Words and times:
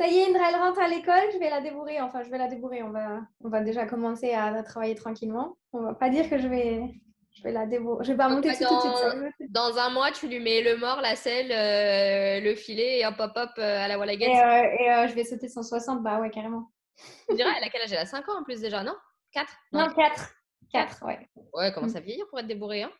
Ça 0.00 0.06
y 0.06 0.16
est, 0.16 0.28
Indra, 0.28 0.48
elle 0.48 0.56
rentre 0.56 0.80
à 0.80 0.88
l'école, 0.88 1.30
je 1.30 1.38
vais 1.38 1.50
la 1.50 1.60
débourrer. 1.60 2.00
Enfin, 2.00 2.22
je 2.22 2.30
vais 2.30 2.38
la 2.38 2.48
débourrer. 2.48 2.82
On 2.82 2.88
va, 2.88 3.20
on 3.44 3.50
va 3.50 3.60
déjà 3.60 3.84
commencer 3.84 4.32
à 4.32 4.62
travailler 4.62 4.94
tranquillement. 4.94 5.58
On 5.74 5.82
va 5.82 5.92
pas 5.92 6.08
dire 6.08 6.30
que 6.30 6.38
je 6.38 6.48
vais, 6.48 6.80
je 7.36 7.42
vais 7.42 7.52
la 7.52 7.66
débourrer. 7.66 8.02
Je 8.04 8.12
vais 8.12 8.16
pas 8.16 8.30
monter 8.30 8.48
dessus 8.48 8.64
tout 8.64 8.76
de 8.76 8.80
suite. 8.80 9.52
Dans 9.52 9.76
un 9.76 9.90
mois, 9.90 10.10
tu 10.10 10.26
lui 10.26 10.40
mets 10.40 10.62
le 10.62 10.78
mort, 10.78 11.02
la 11.02 11.16
selle, 11.16 11.52
euh, 11.52 12.40
le 12.40 12.54
filet 12.54 13.00
et 13.00 13.06
hop, 13.06 13.16
hop, 13.18 13.32
hop 13.36 13.50
euh, 13.58 13.84
à 13.84 13.88
la 13.88 13.98
walla 13.98 14.14
Et, 14.14 14.22
euh, 14.22 14.62
et 14.80 14.90
euh, 14.90 15.06
je 15.06 15.12
vais 15.14 15.24
sauter 15.24 15.48
160, 15.48 16.02
bah 16.02 16.18
ouais, 16.18 16.30
carrément. 16.30 16.70
Tu 17.28 17.36
dirais, 17.36 17.50
elle 17.58 17.64
a 17.64 17.68
quel 17.68 17.82
âge? 17.82 17.92
Elle 17.92 17.98
a 17.98 18.06
5 18.06 18.26
ans 18.30 18.40
en 18.40 18.42
plus 18.42 18.62
déjà, 18.62 18.82
non? 18.82 18.94
4 19.32 19.52
Non, 19.72 19.86
4. 19.86 20.32
4, 20.72 21.04
ouais. 21.04 21.28
Ouais, 21.52 21.72
commence 21.74 21.96
à 21.96 22.00
vieillir 22.00 22.26
pour 22.30 22.38
être 22.38 22.46
débourré, 22.46 22.84
hein 22.84 22.92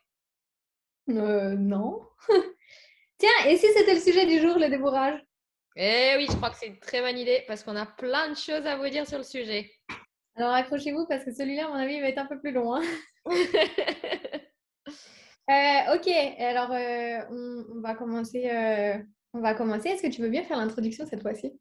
Euh, 1.09 1.55
non. 1.57 2.03
Tiens, 3.17 3.31
et 3.47 3.57
si 3.57 3.69
c'était 3.73 3.95
le 3.95 4.01
sujet 4.01 4.27
du 4.27 4.39
jour, 4.39 4.59
le 4.59 4.69
débourrage? 4.69 5.19
Eh 5.83 6.15
oui, 6.19 6.27
je 6.29 6.37
crois 6.37 6.51
que 6.51 6.57
c'est 6.57 6.67
une 6.67 6.79
très 6.79 7.01
bonne 7.01 7.17
idée 7.17 7.43
parce 7.47 7.63
qu'on 7.65 7.75
a 7.75 7.87
plein 7.87 8.29
de 8.29 8.35
choses 8.37 8.67
à 8.67 8.77
vous 8.77 8.89
dire 8.91 9.07
sur 9.07 9.17
le 9.17 9.25
sujet. 9.25 9.73
Alors 10.37 10.53
accrochez-vous 10.53 11.07
parce 11.09 11.25
que 11.25 11.33
celui-là, 11.33 11.67
à 11.67 11.69
mon 11.69 11.75
avis, 11.77 11.95
il 11.95 12.03
va 12.03 12.09
être 12.09 12.19
un 12.19 12.27
peu 12.27 12.39
plus 12.39 12.53
long. 12.53 12.75
hein. 12.75 12.83
Euh, 15.51 15.97
ok, 15.97 16.07
alors 16.39 16.71
euh, 16.71 17.25
on, 17.29 17.65
on 17.77 17.81
va 17.81 17.95
commencer. 17.97 18.49
euh, 18.49 18.97
on 19.33 19.41
va 19.41 19.55
commencer. 19.55 19.89
Est-ce 19.89 20.03
que 20.03 20.07
tu 20.15 20.23
veux 20.23 20.29
bien 20.29 20.45
faire 20.45 20.59
l'introduction 20.59 21.07
cette 21.07 21.23
fois-ci? 21.23 21.59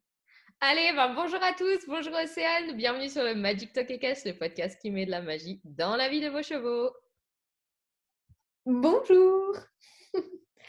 Allez, 0.60 0.92
ben, 0.94 1.12
bonjour 1.14 1.42
à 1.42 1.54
tous, 1.54 1.86
bonjour 1.88 2.12
Océane, 2.14 2.76
bienvenue 2.76 3.08
sur 3.08 3.24
le 3.24 3.34
Magic 3.34 3.72
Talk 3.72 3.98
Cast, 3.98 4.26
le 4.26 4.38
podcast 4.38 4.78
qui 4.80 4.92
met 4.92 5.06
de 5.06 5.10
la 5.10 5.22
magie 5.22 5.60
dans 5.64 5.96
la 5.96 6.08
vie 6.08 6.20
de 6.20 6.28
vos 6.28 6.42
chevaux. 6.42 6.92
Bonjour 8.64 9.56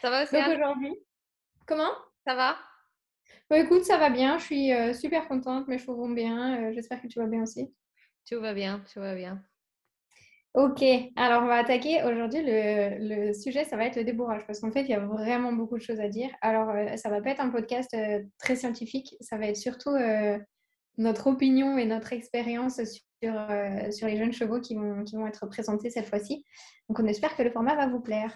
Ça 0.00 0.10
va 0.10 0.24
Donc 0.24 0.32
Océane? 0.32 0.56
aujourd'hui, 0.56 0.94
comment? 1.66 1.92
Ça 2.26 2.34
va? 2.34 2.56
Bah, 3.52 3.58
Écoute, 3.58 3.84
ça 3.84 3.98
va 3.98 4.08
bien. 4.08 4.38
Je 4.38 4.44
suis 4.44 4.72
euh, 4.72 4.94
super 4.94 5.28
contente. 5.28 5.68
Mes 5.68 5.76
chevaux 5.76 5.94
vont 5.94 6.08
bien. 6.08 6.56
euh, 6.58 6.72
J'espère 6.72 7.02
que 7.02 7.06
tu 7.06 7.18
vas 7.18 7.26
bien 7.26 7.42
aussi. 7.42 7.70
Tout 8.26 8.40
va 8.40 8.54
bien, 8.54 8.82
tout 8.90 8.98
va 8.98 9.14
bien. 9.14 9.42
Ok, 10.54 10.82
alors 11.16 11.42
on 11.42 11.46
va 11.46 11.56
attaquer 11.56 12.02
aujourd'hui 12.02 12.40
le, 12.42 13.26
le 13.28 13.34
sujet, 13.34 13.64
ça 13.64 13.76
va 13.76 13.84
être 13.84 13.96
le 13.96 14.04
débourrage 14.04 14.46
parce 14.46 14.60
qu'en 14.60 14.72
fait 14.72 14.82
il 14.84 14.88
y 14.88 14.94
a 14.94 15.00
vraiment 15.00 15.52
beaucoup 15.52 15.76
de 15.76 15.82
choses 15.82 16.00
à 16.00 16.08
dire. 16.08 16.30
Alors 16.40 16.70
euh, 16.70 16.96
ça 16.96 17.10
va 17.10 17.20
pas 17.20 17.30
être 17.30 17.40
un 17.40 17.50
podcast 17.50 17.92
euh, 17.92 18.22
très 18.38 18.56
scientifique, 18.56 19.14
ça 19.20 19.36
va 19.36 19.46
être 19.48 19.56
surtout 19.56 19.90
euh, 19.90 20.38
notre 20.96 21.26
opinion 21.26 21.76
et 21.76 21.84
notre 21.84 22.14
expérience 22.14 22.80
sur, 22.84 23.34
sur 23.92 24.06
les 24.06 24.16
jeunes 24.16 24.32
chevaux 24.32 24.60
qui 24.60 24.74
vont, 24.74 25.04
qui 25.04 25.16
vont 25.16 25.26
être 25.26 25.46
présentés 25.46 25.90
cette 25.90 26.06
fois-ci. 26.06 26.44
Donc 26.88 26.98
on 27.00 27.06
espère 27.06 27.36
que 27.36 27.42
le 27.42 27.50
format 27.50 27.74
va 27.74 27.86
vous 27.86 28.00
plaire. 28.00 28.34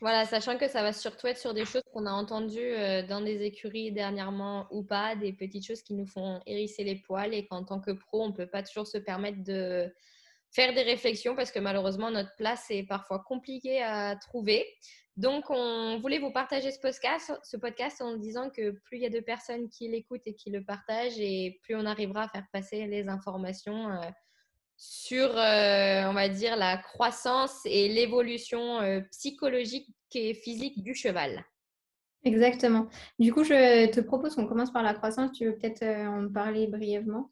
Voilà, 0.00 0.26
sachant 0.26 0.58
que 0.58 0.68
ça 0.68 0.82
va 0.82 0.92
surtout 0.92 1.26
être 1.26 1.38
sur 1.38 1.54
des 1.54 1.64
choses 1.64 1.82
qu'on 1.92 2.04
a 2.04 2.10
entendues 2.10 2.60
euh, 2.60 3.02
dans 3.02 3.22
des 3.22 3.42
écuries 3.42 3.92
dernièrement 3.92 4.66
ou 4.70 4.82
pas, 4.82 5.16
des 5.16 5.32
petites 5.32 5.66
choses 5.66 5.82
qui 5.82 5.94
nous 5.94 6.06
font 6.06 6.42
hérisser 6.44 6.84
les 6.84 6.96
poils 6.96 7.32
et 7.32 7.46
qu'en 7.46 7.64
tant 7.64 7.80
que 7.80 7.92
pro, 7.92 8.24
on 8.24 8.28
ne 8.28 8.34
peut 8.34 8.46
pas 8.46 8.62
toujours 8.62 8.86
se 8.86 8.98
permettre 8.98 9.42
de 9.42 9.90
faire 10.50 10.74
des 10.74 10.82
réflexions 10.82 11.34
parce 11.34 11.50
que 11.50 11.60
malheureusement, 11.60 12.10
notre 12.10 12.34
place 12.36 12.66
est 12.70 12.82
parfois 12.82 13.20
compliquée 13.20 13.82
à 13.82 14.16
trouver. 14.16 14.66
Donc, 15.16 15.48
on 15.48 15.98
voulait 15.98 16.18
vous 16.18 16.30
partager 16.30 16.70
ce 16.70 16.78
podcast, 16.78 17.32
ce 17.42 17.56
podcast 17.56 18.02
en 18.02 18.18
disant 18.18 18.50
que 18.50 18.72
plus 18.72 18.98
il 18.98 19.02
y 19.02 19.06
a 19.06 19.10
de 19.10 19.20
personnes 19.20 19.70
qui 19.70 19.88
l'écoutent 19.88 20.26
et 20.26 20.34
qui 20.34 20.50
le 20.50 20.62
partagent 20.62 21.18
et 21.18 21.58
plus 21.62 21.74
on 21.74 21.86
arrivera 21.86 22.24
à 22.24 22.28
faire 22.28 22.44
passer 22.52 22.86
les 22.86 23.08
informations 23.08 23.92
euh, 23.92 24.00
sur, 24.76 25.36
euh, 25.36 26.04
on 26.08 26.12
va 26.12 26.28
dire, 26.28 26.56
la 26.56 26.76
croissance 26.76 27.60
et 27.64 27.88
l'évolution 27.88 28.80
euh, 28.80 29.00
psychologique 29.10 29.88
et 30.14 30.34
physique 30.34 30.82
du 30.82 30.94
cheval. 30.94 31.44
Exactement. 32.24 32.88
Du 33.18 33.32
coup, 33.32 33.44
je 33.44 33.86
te 33.90 34.00
propose 34.00 34.34
qu'on 34.34 34.46
commence 34.46 34.72
par 34.72 34.82
la 34.82 34.94
croissance. 34.94 35.30
Tu 35.32 35.46
veux 35.46 35.56
peut-être 35.56 35.82
euh, 35.82 36.06
en 36.06 36.32
parler 36.32 36.66
brièvement? 36.66 37.30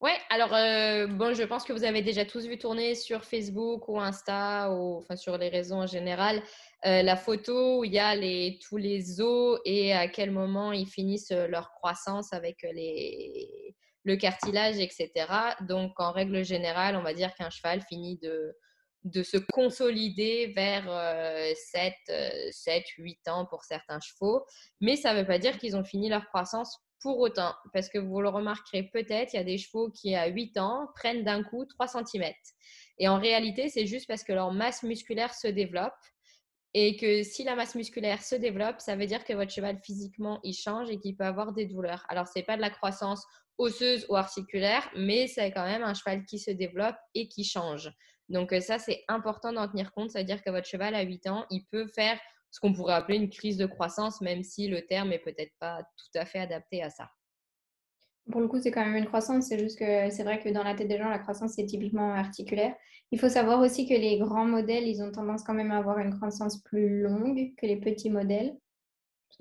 Ouais, 0.00 0.16
alors 0.30 0.54
euh, 0.54 1.06
bon, 1.06 1.34
je 1.34 1.42
pense 1.42 1.64
que 1.64 1.74
vous 1.74 1.84
avez 1.84 2.00
déjà 2.00 2.24
tous 2.24 2.46
vu 2.46 2.56
tourner 2.56 2.94
sur 2.94 3.24
Facebook 3.24 3.86
ou 3.88 4.00
Insta 4.00 4.72
ou 4.72 4.96
enfin 4.96 5.14
sur 5.14 5.36
les 5.36 5.50
réseaux 5.50 5.74
en 5.74 5.86
général 5.86 6.42
euh, 6.86 7.02
la 7.02 7.16
photo 7.16 7.80
où 7.80 7.84
il 7.84 7.92
y 7.92 7.98
a 7.98 8.16
les, 8.16 8.58
tous 8.66 8.78
les 8.78 9.20
os 9.20 9.60
et 9.66 9.92
à 9.92 10.08
quel 10.08 10.30
moment 10.30 10.72
ils 10.72 10.88
finissent 10.88 11.32
leur 11.32 11.70
croissance 11.72 12.32
avec 12.32 12.62
les, 12.62 13.76
le 14.04 14.16
cartilage, 14.16 14.78
etc. 14.78 15.10
Donc 15.60 15.98
en 16.00 16.12
règle 16.12 16.44
générale, 16.44 16.96
on 16.96 17.02
va 17.02 17.14
dire 17.14 17.34
qu'un 17.34 17.50
cheval 17.50 17.82
finit 17.88 18.18
de, 18.18 18.54
de 19.04 19.22
se 19.22 19.36
consolider 19.36 20.52
vers 20.54 20.84
euh, 20.88 21.52
7, 21.54 21.94
euh, 22.10 22.30
7, 22.50 22.84
8 22.98 23.28
ans 23.28 23.46
pour 23.46 23.64
certains 23.64 24.00
chevaux. 24.00 24.44
Mais 24.80 24.96
ça 24.96 25.14
ne 25.14 25.20
veut 25.20 25.26
pas 25.26 25.38
dire 25.38 25.58
qu'ils 25.58 25.76
ont 25.76 25.84
fini 25.84 26.08
leur 26.08 26.26
croissance 26.26 26.78
pour 27.00 27.18
autant. 27.18 27.54
Parce 27.72 27.88
que 27.88 27.98
vous 27.98 28.20
le 28.20 28.28
remarquerez 28.28 28.84
peut-être, 28.92 29.32
il 29.32 29.36
y 29.36 29.40
a 29.40 29.44
des 29.44 29.58
chevaux 29.58 29.90
qui, 29.90 30.14
à 30.14 30.26
8 30.26 30.58
ans, 30.58 30.88
prennent 30.94 31.24
d'un 31.24 31.42
coup 31.42 31.64
3 31.64 31.88
cm. 31.88 32.32
Et 32.98 33.08
en 33.08 33.18
réalité, 33.18 33.68
c'est 33.68 33.86
juste 33.86 34.06
parce 34.06 34.22
que 34.22 34.32
leur 34.32 34.52
masse 34.52 34.82
musculaire 34.82 35.34
se 35.34 35.48
développe. 35.48 35.94
Et 36.72 36.96
que 36.96 37.22
si 37.22 37.42
la 37.42 37.56
masse 37.56 37.74
musculaire 37.74 38.22
se 38.22 38.36
développe, 38.36 38.80
ça 38.80 38.94
veut 38.94 39.06
dire 39.06 39.24
que 39.24 39.32
votre 39.32 39.50
cheval 39.50 39.78
physiquement, 39.82 40.38
il 40.44 40.54
change 40.54 40.88
et 40.90 40.98
qu'il 40.98 41.16
peut 41.16 41.24
avoir 41.24 41.52
des 41.52 41.66
douleurs. 41.66 42.04
Alors, 42.08 42.28
ce 42.28 42.38
n'est 42.38 42.44
pas 42.44 42.56
de 42.56 42.60
la 42.60 42.70
croissance 42.70 43.24
osseuse 43.58 44.06
ou 44.08 44.16
articulaire, 44.16 44.88
mais 44.96 45.26
c'est 45.26 45.50
quand 45.50 45.64
même 45.64 45.82
un 45.82 45.94
cheval 45.94 46.24
qui 46.24 46.38
se 46.38 46.50
développe 46.50 46.96
et 47.14 47.28
qui 47.28 47.44
change. 47.44 47.90
Donc 48.28 48.52
euh, 48.52 48.60
ça, 48.60 48.78
c'est 48.78 49.04
important 49.08 49.52
d'en 49.52 49.68
tenir 49.68 49.92
compte. 49.92 50.10
Ça 50.10 50.20
veut 50.20 50.24
dire 50.24 50.42
que 50.42 50.50
votre 50.50 50.66
cheval 50.66 50.94
à 50.94 51.02
8 51.02 51.26
ans, 51.26 51.44
il 51.50 51.66
peut 51.66 51.86
faire 51.88 52.18
ce 52.50 52.60
qu'on 52.60 52.72
pourrait 52.72 52.94
appeler 52.94 53.18
une 53.18 53.28
crise 53.28 53.56
de 53.56 53.66
croissance, 53.66 54.20
même 54.20 54.42
si 54.42 54.68
le 54.68 54.86
terme 54.86 55.12
est 55.12 55.18
peut-être 55.18 55.52
pas 55.58 55.82
tout 55.82 56.18
à 56.18 56.24
fait 56.24 56.38
adapté 56.38 56.82
à 56.82 56.90
ça. 56.90 57.10
Pour 58.30 58.40
le 58.40 58.48
coup, 58.48 58.60
c'est 58.60 58.70
quand 58.70 58.84
même 58.84 58.96
une 58.96 59.06
croissance. 59.06 59.46
C'est 59.46 59.58
juste 59.58 59.78
que 59.78 60.10
c'est 60.10 60.22
vrai 60.22 60.40
que 60.40 60.48
dans 60.48 60.62
la 60.62 60.74
tête 60.74 60.88
des 60.88 60.98
gens, 60.98 61.08
la 61.08 61.18
croissance, 61.18 61.52
c'est 61.56 61.66
typiquement 61.66 62.12
articulaire. 62.12 62.74
Il 63.12 63.18
faut 63.18 63.28
savoir 63.28 63.60
aussi 63.60 63.88
que 63.88 63.94
les 63.94 64.18
grands 64.18 64.44
modèles, 64.44 64.86
ils 64.86 65.02
ont 65.02 65.10
tendance 65.10 65.42
quand 65.42 65.54
même 65.54 65.72
à 65.72 65.78
avoir 65.78 65.98
une 65.98 66.14
croissance 66.14 66.58
plus 66.62 67.02
longue 67.02 67.52
que 67.56 67.66
les 67.66 67.76
petits 67.76 68.10
modèles. 68.10 68.56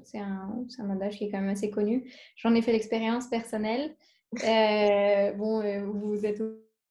C'est 0.03 0.19
un, 0.19 0.65
un 0.79 0.89
adage 0.91 1.17
qui 1.17 1.25
est 1.25 1.31
quand 1.31 1.41
même 1.41 1.49
assez 1.49 1.69
connu. 1.69 2.09
J'en 2.37 2.55
ai 2.55 2.61
fait 2.61 2.71
l'expérience 2.71 3.27
personnelle. 3.27 3.95
Euh, 4.43 5.33
bon, 5.33 5.61
euh, 5.61 5.83
vous 5.85 6.25
êtes 6.25 6.41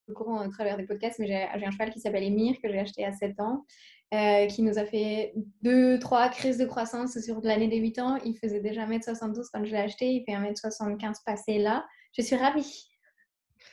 au 0.09 0.13
au 0.13 0.15
courant 0.15 0.41
à 0.41 0.49
travers 0.49 0.77
des 0.77 0.85
podcasts, 0.85 1.19
mais 1.19 1.27
j'ai 1.27 1.67
un 1.67 1.71
cheval 1.71 1.91
qui 1.91 2.01
s'appelle 2.01 2.25
Émir, 2.25 2.57
que 2.63 2.69
j'ai 2.69 2.79
acheté 2.79 3.05
à 3.05 3.13
7 3.13 3.41
ans, 3.41 3.65
euh, 4.15 4.47
qui 4.47 4.63
nous 4.63 4.79
a 4.79 4.85
fait 4.85 5.35
2-3 5.65 6.31
crises 6.31 6.59
de 6.59 6.65
croissance 6.65 7.19
sur 7.21 7.41
l'année 7.43 7.69
des 7.69 7.79
8 7.79 7.99
ans. 7.99 8.17
Il 8.25 8.37
faisait 8.37 8.61
déjà 8.61 8.87
1m72 8.87 9.49
quand 9.53 9.65
je 9.65 9.71
l'ai 9.71 9.79
acheté, 9.79 10.13
il 10.13 10.25
fait 10.25 10.33
1m75 10.33 11.25
passé 11.25 11.59
là. 11.59 11.87
Je 12.17 12.23
suis 12.23 12.37
ravie. 12.37 12.89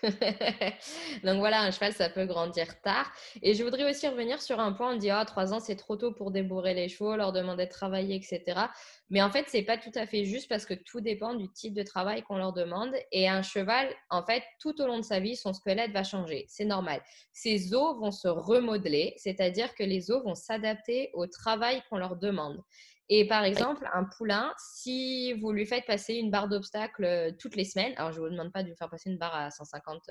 Donc 1.24 1.40
voilà, 1.40 1.62
un 1.62 1.72
cheval, 1.72 1.94
ça 1.94 2.10
peut 2.10 2.26
grandir 2.26 2.82
tard. 2.82 3.12
Et 3.42 3.54
je 3.54 3.64
voudrais 3.64 3.90
aussi 3.90 4.08
revenir 4.08 4.42
sur 4.42 4.60
un 4.60 4.74
point, 4.74 4.94
on 4.94 4.98
dit, 4.98 5.10
ah, 5.10 5.24
3 5.26 5.54
ans, 5.54 5.60
c'est 5.60 5.76
trop 5.76 5.96
tôt 5.96 6.12
pour 6.12 6.32
débourrer 6.32 6.74
les 6.74 6.90
chevaux, 6.90 7.16
leur 7.16 7.32
demander 7.32 7.66
de 7.66 7.72
travailler, 7.72 8.16
etc. 8.16 8.68
Mais 9.10 9.22
en 9.22 9.30
fait, 9.30 9.46
c'est 9.48 9.64
pas 9.64 9.78
tout 9.78 9.92
à 9.96 10.06
fait 10.08 10.26
juste 10.26 10.50
parce 10.50 10.66
que 10.66 10.74
tout 10.74 11.02
dépend 11.02 11.34
du 11.34 11.52
type 11.52 11.74
de 11.74 11.84
travail 11.84 12.24
qu'on 12.24 12.38
leur 12.38 12.54
demande. 12.54 12.94
Et 13.12 13.28
un 13.28 13.42
cheval, 13.42 13.88
en 14.10 14.24
fait, 14.26 14.44
tout 14.60 14.82
au 14.82 14.88
long 14.88 14.98
de 14.98 15.04
sa 15.04 15.20
vie, 15.20 15.36
son 15.36 15.54
squelette 15.54 15.92
va 15.92 16.04
changer. 16.04 16.46
C'est 16.48 16.66
normal. 16.66 17.02
Ses 17.34 17.74
os 17.74 17.98
vont 17.98 18.12
se 18.12 18.28
remodeler, 18.28 19.14
c'est-à-dire 19.18 19.74
que 19.76 19.84
les 19.84 20.12
os 20.12 20.24
vont 20.24 20.36
s'adapter 20.36 21.10
au 21.14 21.28
travail 21.28 21.82
qu'on 21.90 21.98
leur 21.98 22.16
demande. 22.16 22.62
Et 23.10 23.28
par 23.28 23.44
exemple, 23.44 23.88
un 23.94 24.04
poulain, 24.04 24.54
si 24.58 25.34
vous 25.34 25.52
lui 25.52 25.66
faites 25.66 25.86
passer 25.86 26.16
une 26.16 26.32
barre 26.32 26.48
d'obstacle 26.48 27.04
euh, 27.04 27.32
toutes 27.38 27.56
les 27.56 27.66
semaines, 27.66 27.94
alors 27.98 28.12
je 28.12 28.20
ne 28.20 28.26
vous 28.26 28.32
demande 28.32 28.52
pas 28.52 28.64
de 28.64 28.70
lui 28.70 28.76
faire 28.76 28.90
passer 28.90 29.12
une 29.12 29.18
barre 29.18 29.36
à 29.36 29.52
150 29.52 30.10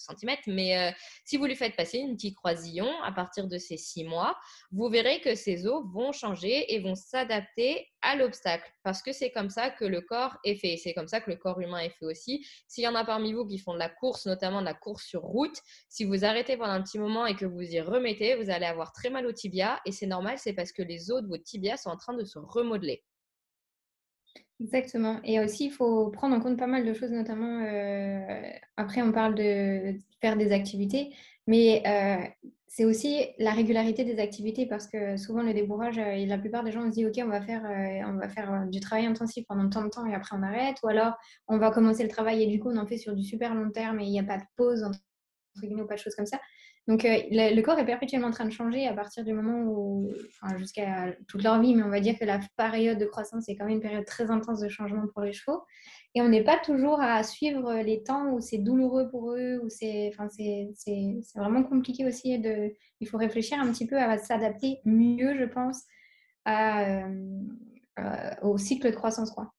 cm, 0.00 0.36
mais 0.46 0.78
euh, 0.78 0.90
si 1.24 1.36
vous 1.36 1.46
lui 1.46 1.56
faites 1.56 1.76
passer 1.76 1.98
une 1.98 2.14
petite 2.14 2.36
croisillon 2.36 2.90
à 3.02 3.12
partir 3.12 3.46
de 3.46 3.58
ces 3.58 3.76
six 3.76 4.04
mois, 4.04 4.36
vous 4.72 4.88
verrez 4.88 5.20
que 5.20 5.34
ses 5.34 5.66
os 5.66 5.84
vont 5.92 6.12
changer 6.12 6.72
et 6.74 6.80
vont 6.80 6.94
s'adapter 6.94 7.86
à 8.02 8.16
l'obstacle 8.16 8.70
parce 8.82 9.02
que 9.02 9.12
c'est 9.12 9.30
comme 9.30 9.50
ça 9.50 9.70
que 9.70 9.84
le 9.84 10.00
corps 10.00 10.36
est 10.44 10.56
fait. 10.56 10.76
C'est 10.76 10.94
comme 10.94 11.08
ça 11.08 11.20
que 11.20 11.30
le 11.30 11.36
corps 11.36 11.60
humain 11.60 11.78
est 11.78 11.90
fait 11.90 12.06
aussi. 12.06 12.46
S'il 12.66 12.84
y 12.84 12.88
en 12.88 12.94
a 12.94 13.04
parmi 13.04 13.32
vous 13.32 13.46
qui 13.46 13.58
font 13.58 13.74
de 13.74 13.78
la 13.78 13.88
course, 13.88 14.26
notamment 14.26 14.60
de 14.60 14.66
la 14.66 14.74
course 14.74 15.04
sur 15.04 15.22
route, 15.22 15.56
si 15.88 16.04
vous 16.04 16.24
arrêtez 16.24 16.56
pendant 16.56 16.72
un 16.72 16.82
petit 16.82 16.98
moment 16.98 17.26
et 17.26 17.36
que 17.36 17.46
vous 17.46 17.62
y 17.62 17.80
remettez, 17.80 18.36
vous 18.36 18.50
allez 18.50 18.66
avoir 18.66 18.92
très 18.92 19.10
mal 19.10 19.26
au 19.26 19.32
tibia 19.32 19.80
et 19.84 19.92
c'est 19.92 20.06
normal, 20.06 20.38
c'est 20.38 20.54
parce 20.54 20.72
que 20.72 20.82
les 20.82 21.10
os 21.10 21.22
de 21.22 21.28
votre 21.28 21.44
tibia 21.44 21.76
sont 21.76 21.90
en 21.90 21.96
train 21.96 22.14
de 22.14 22.24
se 22.24 22.38
remodeler. 22.38 23.04
Exactement. 24.60 25.20
Et 25.24 25.40
aussi, 25.40 25.66
il 25.66 25.70
faut 25.72 26.08
prendre 26.10 26.36
en 26.36 26.40
compte 26.40 26.58
pas 26.58 26.66
mal 26.66 26.84
de 26.84 26.92
choses, 26.92 27.10
notamment, 27.10 27.62
euh, 27.64 28.50
après, 28.76 29.00
on 29.00 29.10
parle 29.12 29.34
de 29.34 29.94
faire 30.20 30.36
des 30.36 30.52
activités, 30.52 31.14
mais 31.46 31.82
euh, 31.86 32.46
c'est 32.68 32.84
aussi 32.84 33.26
la 33.38 33.52
régularité 33.52 34.04
des 34.04 34.18
activités 34.20 34.66
parce 34.66 34.86
que 34.86 35.16
souvent, 35.16 35.42
le 35.42 35.54
débourrage, 35.54 35.98
euh, 35.98 36.26
la 36.26 36.36
plupart 36.36 36.62
des 36.62 36.72
gens 36.72 36.84
se 36.86 36.94
disent, 36.94 37.06
OK, 37.06 37.18
on 37.24 37.28
va 37.28 37.40
faire, 37.40 37.64
euh, 37.64 38.06
on 38.06 38.18
va 38.18 38.28
faire 38.28 38.66
du 38.70 38.80
travail 38.80 39.06
intensif 39.06 39.46
pendant 39.48 39.68
tant 39.70 39.82
de 39.84 39.88
temps 39.88 40.04
et 40.06 40.14
après 40.14 40.36
on 40.36 40.42
arrête, 40.42 40.76
ou 40.82 40.88
alors 40.88 41.14
on 41.48 41.56
va 41.56 41.70
commencer 41.70 42.02
le 42.02 42.10
travail 42.10 42.42
et 42.42 42.46
du 42.46 42.60
coup, 42.60 42.68
on 42.70 42.76
en 42.76 42.86
fait 42.86 42.98
sur 42.98 43.14
du 43.14 43.24
super 43.24 43.54
long 43.54 43.70
terme 43.70 43.98
et 44.00 44.04
il 44.04 44.10
n'y 44.10 44.20
a 44.20 44.24
pas 44.24 44.36
de 44.38 44.44
pause 44.56 44.82
entre 44.84 44.98
guillemets, 45.62 45.82
ou 45.82 45.86
pas 45.86 45.94
de 45.96 46.00
choses 46.00 46.14
comme 46.14 46.26
ça. 46.26 46.38
Donc, 46.88 47.04
euh, 47.04 47.18
le, 47.30 47.60
corps 47.62 47.78
est 47.78 47.84
perpétuellement 47.84 48.28
en 48.28 48.32
train 48.32 48.46
de 48.46 48.52
changer 48.52 48.86
à 48.86 48.94
partir 48.94 49.24
du 49.24 49.32
moment 49.32 49.62
où, 49.62 50.10
enfin, 50.42 50.56
jusqu'à 50.56 51.14
toute 51.28 51.42
leur 51.42 51.60
vie, 51.60 51.74
mais 51.74 51.82
on 51.82 51.90
va 51.90 52.00
dire 52.00 52.18
que 52.18 52.24
la 52.24 52.40
période 52.56 52.98
de 52.98 53.04
croissance 53.04 53.48
est 53.48 53.56
quand 53.56 53.64
même 53.64 53.74
une 53.74 53.80
période 53.80 54.04
très 54.04 54.30
intense 54.30 54.60
de 54.60 54.68
changement 54.68 55.06
pour 55.12 55.22
les 55.22 55.32
chevaux. 55.32 55.62
Et 56.14 56.22
on 56.22 56.28
n'est 56.28 56.42
pas 56.42 56.58
toujours 56.58 57.00
à 57.00 57.22
suivre 57.22 57.72
les 57.74 58.02
temps 58.02 58.32
où 58.32 58.40
c'est 58.40 58.58
douloureux 58.58 59.08
pour 59.10 59.32
eux, 59.32 59.60
où 59.62 59.68
c'est, 59.68 60.10
enfin, 60.12 60.28
c'est, 60.28 60.68
vraiment 61.36 61.62
compliqué 61.62 62.04
aussi. 62.06 62.38
De, 62.38 62.74
il 63.00 63.08
faut 63.08 63.18
réfléchir 63.18 63.60
un 63.60 63.70
petit 63.70 63.86
peu 63.86 63.96
à 63.96 64.18
s'adapter 64.18 64.80
mieux, 64.84 65.36
je 65.38 65.44
pense, 65.44 65.84
à, 66.44 67.04
euh, 68.00 68.34
au 68.42 68.58
cycle 68.58 68.90
de 68.90 68.96
croissance. 68.96 69.30
Quoi. 69.30 69.52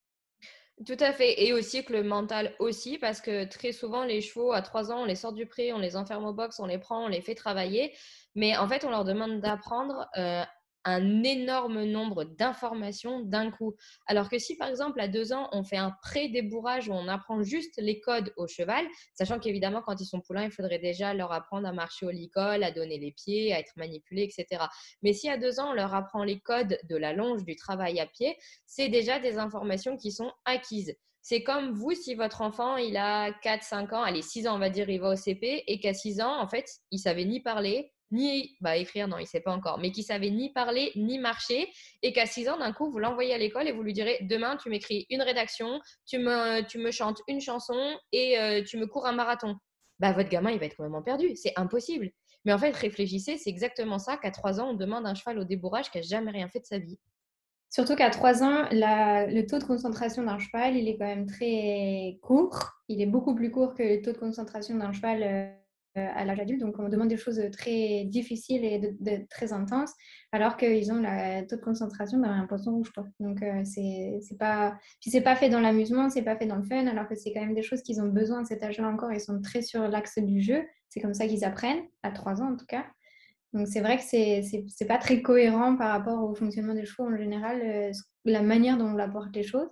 Tout 0.86 0.98
à 1.00 1.14
fait. 1.14 1.44
Et 1.44 1.54
aussi 1.54 1.84
que 1.86 1.94
le 1.94 2.04
mental 2.04 2.56
aussi, 2.60 2.98
parce 2.98 3.22
que 3.22 3.46
très 3.46 3.72
souvent, 3.72 4.04
les 4.04 4.22
chevaux, 4.22 4.52
à 4.52 4.62
3 4.62 4.92
ans, 4.92 5.02
on 5.02 5.06
les 5.06 5.16
sort 5.16 5.34
du 5.34 5.46
pré, 5.46 5.74
on 5.74 5.80
les 5.80 5.96
enferme 5.96 6.26
au 6.26 6.34
box, 6.34 6.60
on 6.60 6.66
les 6.66 6.80
prend, 6.80 7.06
on 7.06 7.08
les 7.08 7.22
fait 7.22 7.36
travailler. 7.36 7.94
Mais 8.34 8.58
en 8.58 8.68
fait, 8.68 8.84
on 8.84 8.90
leur 8.90 9.06
demande 9.06 9.42
d'apprendre 9.42 10.10
euh, 10.18 10.44
un 10.86 11.24
énorme 11.24 11.84
nombre 11.84 12.24
d'informations 12.24 13.22
d'un 13.22 13.52
coup. 13.52 13.76
Alors 14.08 14.30
que 14.30 14.40
si 14.40 14.56
par 14.56 14.70
exemple 14.70 15.00
à 15.00 15.08
deux 15.08 15.34
ans 15.34 15.50
on 15.52 15.64
fait 15.64 15.78
un 15.78 15.94
pré-débourrage 16.02 16.88
où 16.88 16.94
on 16.94 17.08
apprend 17.08 17.44
juste 17.44 17.76
les 17.78 18.00
codes 18.00 18.34
au 18.38 18.48
cheval, 18.48 18.86
sachant 19.14 19.40
qu'évidemment 19.40 19.82
quand 19.82 20.00
ils 20.00 20.06
sont 20.06 20.22
poulains 20.22 20.46
il 20.46 20.52
faudrait 20.52 20.80
déjà 20.80 21.14
leur 21.14 21.32
apprendre 21.32 21.68
à 21.68 21.74
marcher 21.74 22.06
au 22.06 22.12
licol, 22.12 22.64
à 22.64 22.72
donner 22.72 22.98
les 22.98 23.12
pieds, 23.12 23.54
à 23.54 23.60
être 23.60 23.74
manipulés, 23.76 24.24
etc. 24.24 24.64
Mais 25.02 25.14
si 25.14 25.30
à 25.30 25.38
deux 25.38 25.60
ans 25.60 25.72
on 25.72 25.74
leur 25.74 25.94
apprend 25.94 26.24
les 26.24 26.40
codes 26.40 26.78
de 26.90 26.96
la 26.96 27.14
longe, 27.14 27.44
du 27.44 27.56
travail 27.56 28.00
à 28.00 28.06
pied, 28.06 28.38
c'est 28.66 28.90
déjà 28.90 29.20
des 29.20 29.38
informations 29.38 29.98
qui 29.98 30.12
sont 30.12 30.32
acquises. 30.46 30.96
C'est 31.22 31.44
comme 31.44 31.72
vous, 31.72 31.94
si 31.94 32.16
votre 32.16 32.42
enfant, 32.42 32.78
il 32.78 32.98
a 32.98 33.32
4-5 33.44 33.94
ans, 33.94 34.02
allez, 34.02 34.24
6 34.24 34.48
ans, 34.48 34.56
on 34.56 34.60
va 34.60 34.70
dire, 34.72 34.90
il 34.90 35.00
va 35.00 35.10
au 35.10 35.16
CP, 35.16 35.64
et 35.68 35.80
qu'à 35.80 35.94
6 35.94 36.20
ans, 36.22 36.40
en 36.40 36.48
fait, 36.48 36.68
il 36.90 36.98
savait 36.98 37.26
ni 37.26 37.40
parler, 37.40 37.94
ni 38.12 38.56
bah, 38.62 38.78
écrire, 38.78 39.08
non, 39.08 39.18
il 39.18 39.24
ne 39.24 39.28
sait 39.28 39.42
pas 39.42 39.52
encore, 39.52 39.80
mais 39.80 39.92
qui 39.92 40.04
savait 40.04 40.30
ni 40.30 40.52
parler 40.52 40.92
ni 40.96 41.20
marcher, 41.20 41.68
et 42.02 42.14
qu'à 42.14 42.26
6 42.26 42.50
ans, 42.50 42.58
d'un 42.58 42.74
coup, 42.74 42.92
vous 42.92 43.00
l'envoyez 43.00 43.34
à 43.34 43.38
l'école 43.38 43.68
et 43.68 43.72
vous 43.72 43.84
lui 43.84 43.94
direz 43.94 44.20
demain, 44.22 44.58
tu 44.58 44.70
m'écris 44.70 45.06
une 45.10 45.22
rédaction, 45.22 45.82
tu 46.06 46.18
me, 46.20 46.62
tu 46.68 46.78
me 46.78 46.92
chantes 46.92 47.22
une 47.28 47.42
chanson 47.42 47.98
et 48.12 48.40
euh, 48.40 48.64
tu 48.64 48.78
me 48.78 48.88
cours 48.88 49.06
un 49.06 49.14
marathon. 49.14 49.56
Bah, 50.00 50.14
votre 50.14 50.30
gamin, 50.30 50.52
il 50.52 50.60
va 50.60 50.66
être 50.66 50.78
complètement 50.78 51.04
perdu. 51.04 51.36
C'est 51.36 51.54
impossible. 51.56 52.10
Mais 52.44 52.54
en 52.54 52.58
fait, 52.58 52.76
réfléchissez, 52.76 53.38
c'est 53.38 53.50
exactement 53.50 54.00
ça 54.00 54.18
qu'à 54.18 54.32
3 54.32 54.60
ans, 54.60 54.72
on 54.72 54.74
demande 54.74 55.06
un 55.06 55.14
cheval 55.14 55.38
au 55.40 55.44
débourrage 55.44 55.92
qui 55.92 56.00
n'a 56.00 56.02
jamais 56.02 56.32
rien 56.32 56.48
fait 56.48 56.60
de 56.60 56.66
sa 56.66 56.80
vie. 56.80 56.98
Surtout 57.70 57.96
qu'à 57.96 58.10
3 58.10 58.44
ans, 58.44 58.68
le 58.72 59.46
taux 59.46 59.60
de 59.60 59.64
concentration 59.64 60.24
d'un 60.24 60.40
cheval, 60.40 60.76
il 60.76 60.90
est 60.90 60.98
quand 60.98 61.06
même 61.06 61.26
très 61.26 62.18
court. 62.22 62.60
Il 62.90 63.02
est 63.02 63.06
beaucoup 63.06 63.36
plus 63.36 63.52
court 63.52 63.76
que 63.76 63.84
le 63.84 64.02
taux 64.02 64.12
de 64.12 64.18
concentration 64.18 64.76
d'un 64.76 64.92
cheval 64.92 65.24
euh, 65.24 65.61
à 65.96 66.26
l'âge 66.26 66.40
adulte. 66.40 66.62
Donc, 66.62 66.76
on 66.80 66.90
demande 66.90 67.10
des 67.10 67.18
choses 67.18 67.42
très 67.52 68.06
difficiles 68.06 68.64
et 68.64 68.80
de, 68.80 69.28
très 69.30 69.54
intenses, 69.54 69.94
alors 70.32 70.58
qu'ils 70.58 70.92
ont 70.92 71.02
le 71.02 71.46
taux 71.48 71.58
de 71.58 71.62
concentration 71.62 72.20
d'un 72.20 72.46
poisson 72.48 72.76
rouge. 72.76 72.92
Donc, 73.20 73.42
euh, 73.44 73.64
c'est 73.64 74.38
pas. 74.38 74.78
C'est 75.02 75.22
pas 75.22 75.36
fait 75.36 75.50
dans 75.50 75.60
l'amusement, 75.60 76.10
c'est 76.10 76.22
pas 76.22 76.36
fait 76.36 76.46
dans 76.46 76.58
le 76.58 76.64
fun, 76.64 76.88
alors 76.88 77.08
que 77.08 77.16
c'est 77.16 77.34
quand 77.34 77.42
même 77.42 77.56
des 77.56 77.64
choses 77.64 77.82
qu'ils 77.82 78.02
ont 78.02 78.08
besoin 78.08 78.42
de 78.42 78.48
cet 78.48 78.64
âge-là 78.64 78.88
encore. 78.88 79.12
Ils 79.12 79.22
sont 79.22 79.42
très 79.42 79.62
sur 79.62 79.88
l'axe 79.88 80.18
du 80.20 80.42
jeu. 80.42 80.64
C'est 80.90 81.02
comme 81.02 81.14
ça 81.14 81.28
qu'ils 81.28 81.46
apprennent, 81.46 81.84
à 82.04 82.12
3 82.12 82.42
ans 82.42 82.54
en 82.54 82.56
tout 82.58 82.66
cas. 82.66 82.86
Donc, 83.54 83.68
c'est 83.68 83.82
vrai 83.82 83.98
que 83.98 84.04
c'est 84.04 84.88
pas 84.88 84.98
très 84.98 85.22
cohérent 85.22 85.76
par 85.76 85.92
rapport 85.92 86.24
au 86.24 86.34
fonctionnement 86.34 86.74
des 86.74 86.86
chevaux 86.86 87.10
en 87.10 87.18
général, 87.18 87.62
euh, 87.62 87.92
la 88.24 88.42
manière 88.42 88.78
dont 88.78 88.86
on 88.86 88.98
apporte 88.98 89.36
les 89.36 89.44
choses. 89.44 89.68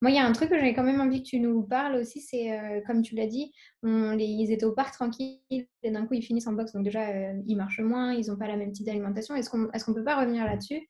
Moi, 0.00 0.12
il 0.12 0.14
y 0.14 0.18
a 0.18 0.24
un 0.24 0.32
truc 0.32 0.50
que 0.50 0.56
j'avais 0.56 0.74
quand 0.74 0.84
même 0.84 1.00
envie 1.00 1.22
que 1.22 1.28
tu 1.28 1.40
nous 1.40 1.62
parles 1.62 1.96
aussi, 1.96 2.20
c'est 2.20 2.52
euh, 2.52 2.80
comme 2.86 3.02
tu 3.02 3.16
l'as 3.16 3.26
dit, 3.26 3.52
on, 3.82 4.12
les, 4.12 4.26
ils 4.26 4.52
étaient 4.52 4.64
au 4.64 4.72
parc 4.72 4.94
tranquille 4.94 5.40
et 5.50 5.90
d'un 5.90 6.06
coup 6.06 6.14
ils 6.14 6.22
finissent 6.22 6.46
en 6.46 6.52
boxe, 6.52 6.72
donc 6.72 6.84
déjà 6.84 7.08
euh, 7.08 7.32
ils 7.46 7.56
marchent 7.56 7.80
moins, 7.80 8.12
ils 8.12 8.28
n'ont 8.28 8.36
pas 8.36 8.46
la 8.46 8.56
même 8.56 8.72
type 8.72 8.86
d'alimentation. 8.86 9.34
Est-ce 9.34 9.50
qu'on 9.50 9.70
est 9.70 9.88
ne 9.88 9.94
peut 9.94 10.04
pas 10.04 10.20
revenir 10.20 10.44
là-dessus, 10.44 10.88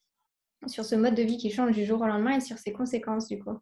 sur 0.66 0.84
ce 0.84 0.94
mode 0.94 1.14
de 1.14 1.22
vie 1.22 1.38
qui 1.38 1.50
change 1.50 1.74
du 1.74 1.86
jour 1.86 2.00
au 2.02 2.06
lendemain 2.06 2.36
et 2.36 2.40
sur 2.40 2.58
ses 2.58 2.72
conséquences 2.72 3.28
du 3.28 3.38
coup? 3.38 3.58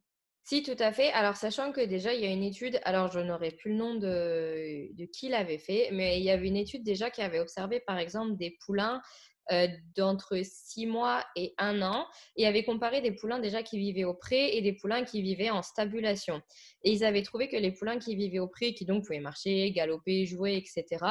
Si, 0.49 0.63
tout 0.63 0.77
à 0.79 0.93
fait. 0.93 1.11
Alors, 1.11 1.35
sachant 1.35 1.73
que 1.73 1.85
déjà, 1.85 2.15
il 2.15 2.21
y 2.21 2.25
a 2.25 2.31
une 2.31 2.45
étude, 2.45 2.79
alors 2.85 3.11
je 3.11 3.19
n'aurais 3.19 3.51
plus 3.51 3.73
le 3.73 3.77
nom 3.79 3.97
de, 3.97 4.89
qui 5.13 5.29
l'avait 5.29 5.59
fait, 5.59 5.89
mais 5.93 6.21
il 6.21 6.25
y 6.25 6.31
avait 6.31 6.47
une 6.47 6.57
étude 6.57 6.85
déjà 6.85 7.11
qui 7.11 7.21
avait 7.21 7.41
observé, 7.41 7.81
par 7.85 7.99
exemple, 7.99 8.37
des 8.37 8.57
poulains 8.65 9.03
d'entre 9.97 10.41
six 10.43 10.87
mois 10.87 11.25
et 11.37 11.55
un 11.59 11.83
an 11.83 12.07
et 12.37 12.47
avaient 12.47 12.65
comparé 12.65 13.01
des 13.01 13.13
poulains 13.13 13.39
déjà 13.39 13.63
qui 13.63 13.79
vivaient 13.79 14.05
au 14.05 14.15
pré 14.15 14.57
et 14.57 14.63
des 14.63 14.73
poulains 14.73 15.05
qui 15.05 15.23
vivaient 15.23 15.51
en 15.51 15.63
stabulation. 15.63 16.43
Et 16.83 16.91
ils 16.93 17.05
avaient 17.05 17.23
trouvé 17.23 17.49
que 17.49 17.57
les 17.57 17.71
poulains 17.71 17.99
qui 17.99 18.17
vivaient 18.17 18.39
au 18.39 18.49
pré, 18.49 18.75
qui 18.75 18.85
donc 18.85 19.05
pouvaient 19.05 19.21
marcher, 19.21 19.71
galoper, 19.71 20.27
jouer, 20.27 20.57
etc., 20.57 21.05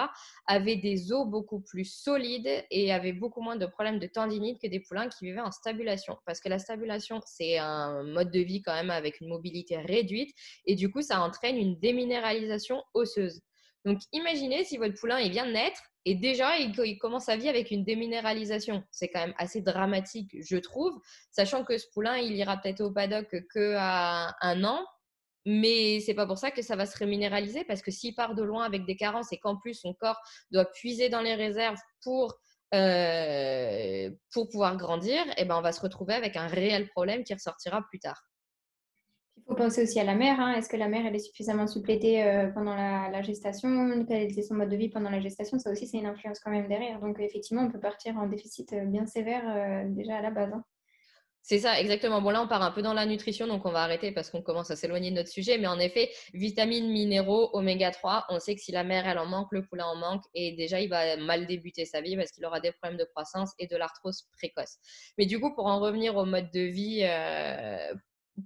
avaient 0.47 0.75
des 0.75 1.11
os 1.11 1.27
beaucoup 1.27 1.61
plus 1.61 1.85
solides 1.85 2.65
et 2.71 2.91
avaient 2.91 3.13
beaucoup 3.13 3.41
moins 3.41 3.55
de 3.55 3.65
problèmes 3.65 3.99
de 3.99 4.07
tendinite 4.07 4.61
que 4.61 4.67
des 4.67 4.79
poulains 4.79 5.07
qui 5.07 5.25
vivaient 5.25 5.41
en 5.41 5.51
stabulation. 5.51 6.17
Parce 6.25 6.39
que 6.39 6.49
la 6.49 6.59
stabulation, 6.59 7.21
c'est 7.25 7.57
un 7.57 8.03
mode 8.03 8.31
de 8.31 8.39
vie 8.39 8.61
quand 8.61 8.73
même 8.73 8.91
avec 8.91 9.21
une 9.21 9.29
mobilité 9.29 9.77
réduite 9.77 10.35
et 10.65 10.75
du 10.75 10.91
coup, 10.91 11.01
ça 11.01 11.21
entraîne 11.21 11.57
une 11.57 11.79
déminéralisation 11.79 12.83
osseuse. 12.93 13.41
Donc, 13.85 13.99
imaginez 14.11 14.63
si 14.63 14.77
votre 14.77 14.99
poulain 14.99 15.19
il 15.19 15.31
vient 15.31 15.45
de 15.45 15.51
naître 15.51 15.81
et 16.05 16.13
déjà, 16.13 16.57
il, 16.59 16.97
commence 16.99 17.25
sa 17.25 17.35
vie 17.35 17.49
avec 17.49 17.71
une 17.71 17.83
déminéralisation. 17.83 18.83
C'est 18.91 19.09
quand 19.09 19.21
même 19.21 19.33
assez 19.39 19.61
dramatique, 19.61 20.37
je 20.39 20.57
trouve, 20.57 20.99
sachant 21.31 21.63
que 21.63 21.79
ce 21.79 21.87
poulain, 21.91 22.17
il 22.17 22.33
ira 22.33 22.57
peut-être 22.57 22.81
au 22.81 22.91
paddock 22.91 23.35
qu'à 23.51 24.35
un 24.39 24.63
an. 24.63 24.85
Mais 25.47 25.99
c'est 25.99 26.13
pas 26.13 26.25
pour 26.25 26.37
ça 26.37 26.51
que 26.51 26.61
ça 26.61 26.75
va 26.75 26.85
se 26.85 26.97
reminéraliser, 26.97 27.63
parce 27.65 27.81
que 27.81 27.91
s'il 27.91 28.15
part 28.15 28.35
de 28.35 28.43
loin 28.43 28.63
avec 28.63 28.85
des 28.85 28.95
carences 28.95 29.31
et 29.31 29.37
qu'en 29.37 29.57
plus 29.57 29.75
son 29.75 29.93
corps 29.93 30.19
doit 30.51 30.65
puiser 30.65 31.09
dans 31.09 31.21
les 31.21 31.35
réserves 31.35 31.79
pour, 32.01 32.35
euh, 32.73 34.09
pour 34.31 34.49
pouvoir 34.49 34.75
grandir, 34.77 35.23
eh 35.37 35.45
ben 35.45 35.55
on 35.55 35.61
va 35.61 35.71
se 35.71 35.81
retrouver 35.81 36.15
avec 36.15 36.35
un 36.35 36.47
réel 36.47 36.89
problème 36.89 37.23
qui 37.23 37.33
ressortira 37.33 37.83
plus 37.89 37.99
tard. 37.99 38.23
Faut 39.47 39.53
penser 39.53 39.83
aussi 39.83 39.99
à 39.99 40.03
la 40.03 40.15
mère. 40.15 40.39
Hein. 40.39 40.55
Est-ce 40.55 40.67
que 40.67 40.77
la 40.77 40.87
mère 40.87 41.05
elle 41.05 41.15
est 41.15 41.19
suffisamment 41.19 41.67
supplétée 41.67 42.23
euh, 42.23 42.47
pendant 42.47 42.73
la, 42.73 43.21
gestation? 43.21 44.03
Quel 44.07 44.23
était 44.23 44.41
son 44.41 44.55
mode 44.55 44.69
de 44.69 44.75
vie 44.75 44.89
pendant 44.89 45.11
la 45.11 45.19
gestation? 45.19 45.59
Ça 45.59 45.71
aussi, 45.71 45.85
c'est 45.85 45.97
une 45.97 46.07
influence 46.07 46.39
quand 46.39 46.49
même 46.49 46.67
derrière. 46.67 46.99
Donc, 46.99 47.19
effectivement, 47.19 47.61
on 47.61 47.71
peut 47.71 47.79
partir 47.79 48.17
en 48.17 48.27
déficit 48.27 48.73
euh, 48.73 48.85
bien 48.85 49.05
sévère 49.05 49.43
euh, 49.47 49.83
déjà 49.89 50.17
à 50.17 50.21
la 50.23 50.31
base. 50.31 50.51
Hein. 50.51 50.63
C'est 51.43 51.59
ça, 51.59 51.79
exactement. 51.79 52.23
Bon, 52.23 52.31
là, 52.31 52.41
on 52.41 52.47
part 52.47 52.63
un 52.63 52.71
peu 52.71 52.81
dans 52.81 52.95
la 52.95 53.05
nutrition, 53.05 53.45
donc 53.45 53.67
on 53.67 53.71
va 53.71 53.83
arrêter 53.83 54.11
parce 54.11 54.31
qu'on 54.31 54.41
commence 54.41 54.71
à 54.71 54.75
s'éloigner 54.75 55.11
de 55.11 55.15
notre 55.15 55.29
sujet. 55.29 55.59
Mais 55.59 55.67
en 55.67 55.77
effet, 55.77 56.09
vitamines, 56.33 56.89
minéraux, 56.89 57.51
oméga 57.53 57.91
3, 57.91 58.25
on 58.29 58.39
sait 58.39 58.55
que 58.55 58.61
si 58.61 58.71
la 58.71 58.83
mère, 58.83 59.07
elle 59.07 59.19
en 59.19 59.27
manque, 59.27 59.49
le 59.51 59.63
poulain 59.63 59.85
en 59.85 59.95
manque. 59.95 60.23
Et 60.33 60.53
déjà, 60.53 60.81
il 60.81 60.89
va 60.89 61.17
mal 61.17 61.45
débuter 61.45 61.85
sa 61.85 62.01
vie 62.01 62.17
parce 62.17 62.31
qu'il 62.31 62.43
aura 62.47 62.61
des 62.61 62.71
problèmes 62.71 62.97
de 62.97 63.05
croissance 63.05 63.51
et 63.59 63.67
de 63.67 63.77
l'arthrose 63.77 64.23
précoce. 64.39 64.77
Mais 65.19 65.27
du 65.27 65.39
coup, 65.39 65.53
pour 65.53 65.67
en 65.67 65.79
revenir 65.79 66.15
au 66.15 66.25
mode 66.25 66.49
de 66.51 66.61
vie, 66.61 67.03